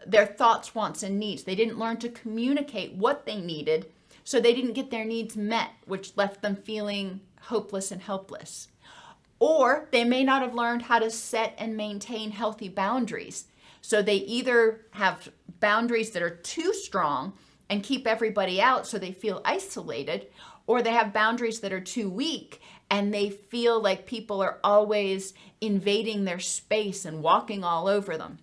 their 0.06 0.28
thoughts, 0.28 0.76
wants, 0.76 1.02
and 1.02 1.18
needs. 1.18 1.46
They 1.46 1.56
didn't 1.56 1.80
learn 1.80 1.98
to 1.98 2.10
communicate 2.10 2.94
what 2.94 3.26
they 3.26 3.42
needed, 3.42 3.88
so 4.24 4.40
they 4.40 4.54
didn't 4.54 4.74
get 4.74 4.92
their 4.92 5.04
needs 5.04 5.36
met, 5.36 5.72
which 5.88 6.16
left 6.16 6.44
them 6.44 6.58
feeling 6.58 7.22
hopeless 7.46 7.92
and 7.92 8.04
helpless. 8.04 8.68
Or 9.40 9.88
they 9.92 10.04
may 10.04 10.24
not 10.24 10.44
have 10.44 10.54
learned 10.54 10.84
how 10.84 11.00
to 11.00 11.10
set 11.10 11.56
and 11.58 11.76
maintain 11.76 12.30
healthy 12.30 12.70
boundaries. 12.70 13.46
So 13.82 14.04
they 14.04 14.18
either 14.18 14.82
have 14.92 15.30
boundaries 15.60 16.12
that 16.12 16.22
are 16.22 16.36
too 16.36 16.72
strong 16.76 17.34
and 17.70 17.84
keep 17.84 18.08
everybody 18.08 18.62
out 18.62 18.88
so 18.88 18.98
they 18.98 19.12
feel 19.12 19.42
isolated, 19.46 20.28
or 20.66 20.82
they 20.82 20.92
have 20.92 21.14
boundaries 21.14 21.60
that 21.62 21.74
are 21.74 21.82
too 21.82 22.10
weak 22.10 22.62
and 22.90 23.14
they 23.14 23.30
feel 23.30 23.82
like 23.82 24.06
people 24.06 24.42
are 24.42 24.60
always 24.64 25.34
invading 25.60 26.24
their 26.24 26.40
space 26.40 27.06
and 27.06 27.22
walking 27.22 27.64
all 27.64 27.88
over 27.88 28.18
them. 28.18 28.40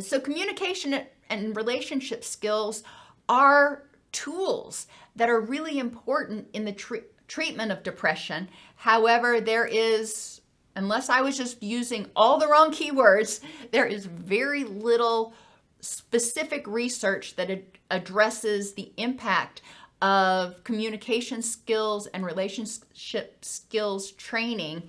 So, 0.00 0.18
communication 0.20 1.02
and 1.28 1.54
relationship 1.54 2.24
skills 2.24 2.82
are 3.28 3.84
tools 4.12 4.86
that 5.16 5.28
are 5.28 5.40
really 5.40 5.78
important 5.78 6.48
in 6.54 6.64
the 6.64 6.72
tre- 6.72 7.02
treatment 7.28 7.72
of 7.72 7.82
depression. 7.82 8.48
However, 8.76 9.40
there 9.40 9.66
is, 9.66 10.40
unless 10.76 11.10
I 11.10 11.20
was 11.20 11.36
just 11.36 11.62
using 11.62 12.10
all 12.16 12.38
the 12.38 12.48
wrong 12.48 12.72
keywords, 12.72 13.40
there 13.70 13.86
is 13.86 14.06
very 14.06 14.64
little 14.64 15.34
specific 15.82 16.66
research 16.66 17.36
that 17.36 17.50
ad- 17.50 17.78
addresses 17.90 18.72
the 18.74 18.92
impact 18.96 19.60
of 20.00 20.64
communication 20.64 21.42
skills 21.42 22.06
and 22.08 22.24
relationship 22.24 23.44
skills 23.44 24.12
training 24.12 24.82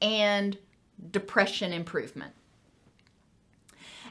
and 0.00 0.56
depression 1.10 1.72
improvement. 1.72 2.32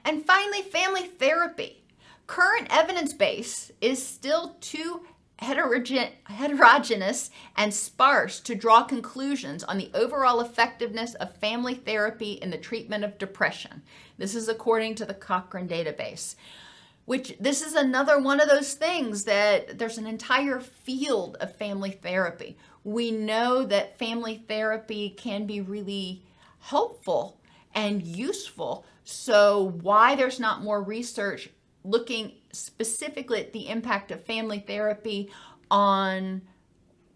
And 0.03 0.25
finally, 0.25 0.61
family 0.61 1.07
therapy. 1.07 1.83
Current 2.27 2.67
evidence 2.69 3.13
base 3.13 3.71
is 3.79 4.05
still 4.05 4.55
too 4.59 5.05
heterogeneous 5.39 7.29
and 7.55 7.73
sparse 7.73 8.39
to 8.41 8.55
draw 8.55 8.83
conclusions 8.83 9.63
on 9.63 9.77
the 9.77 9.91
overall 9.93 10.39
effectiveness 10.39 11.15
of 11.15 11.35
family 11.37 11.75
therapy 11.75 12.33
in 12.33 12.49
the 12.49 12.57
treatment 12.57 13.03
of 13.03 13.17
depression. 13.17 13.81
This 14.17 14.35
is 14.35 14.47
according 14.47 14.95
to 14.95 15.05
the 15.05 15.13
Cochrane 15.13 15.67
database. 15.67 16.35
Which 17.05 17.35
this 17.37 17.61
is 17.61 17.73
another 17.73 18.17
one 18.17 18.39
of 18.39 18.47
those 18.47 18.75
things 18.75 19.25
that 19.25 19.77
there's 19.77 19.97
an 19.97 20.07
entire 20.07 20.61
field 20.61 21.35
of 21.41 21.57
family 21.57 21.91
therapy. 21.91 22.57
We 22.85 23.11
know 23.11 23.65
that 23.65 23.99
family 23.99 24.41
therapy 24.47 25.09
can 25.09 25.45
be 25.45 25.59
really 25.59 26.23
helpful 26.59 27.41
and 27.75 28.01
useful. 28.01 28.85
So, 29.03 29.73
why 29.81 30.15
there's 30.15 30.39
not 30.39 30.63
more 30.63 30.81
research 30.81 31.49
looking 31.83 32.33
specifically 32.51 33.39
at 33.39 33.53
the 33.53 33.69
impact 33.69 34.11
of 34.11 34.23
family 34.23 34.59
therapy 34.59 35.29
on 35.69 36.41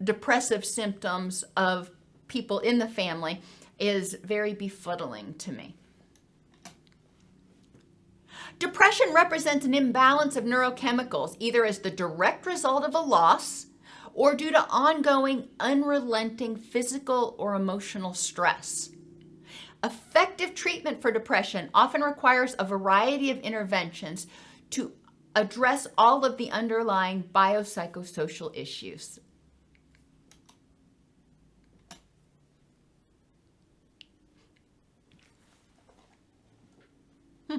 depressive 0.02 0.64
symptoms 0.64 1.44
of 1.56 1.90
people 2.28 2.58
in 2.60 2.78
the 2.78 2.88
family 2.88 3.40
is 3.78 4.14
very 4.22 4.54
befuddling 4.54 5.36
to 5.38 5.52
me. 5.52 5.74
Depression 8.58 9.12
represents 9.14 9.64
an 9.64 9.74
imbalance 9.74 10.34
of 10.34 10.44
neurochemicals, 10.44 11.36
either 11.38 11.64
as 11.64 11.78
the 11.78 11.90
direct 11.90 12.44
result 12.44 12.84
of 12.84 12.94
a 12.94 13.00
loss 13.00 13.66
or 14.14 14.34
due 14.34 14.50
to 14.50 14.66
ongoing, 14.68 15.48
unrelenting 15.60 16.56
physical 16.56 17.36
or 17.38 17.54
emotional 17.54 18.14
stress. 18.14 18.90
Effective 19.84 20.56
treatment 20.56 21.00
for 21.00 21.12
depression 21.12 21.70
often 21.72 22.00
requires 22.00 22.56
a 22.58 22.64
variety 22.64 23.30
of 23.30 23.38
interventions 23.38 24.26
to 24.70 24.92
address 25.34 25.86
all 25.96 26.24
of 26.24 26.36
the 26.36 26.50
underlying 26.50 27.24
biopsychosocial 27.34 28.56
issues. 28.56 29.20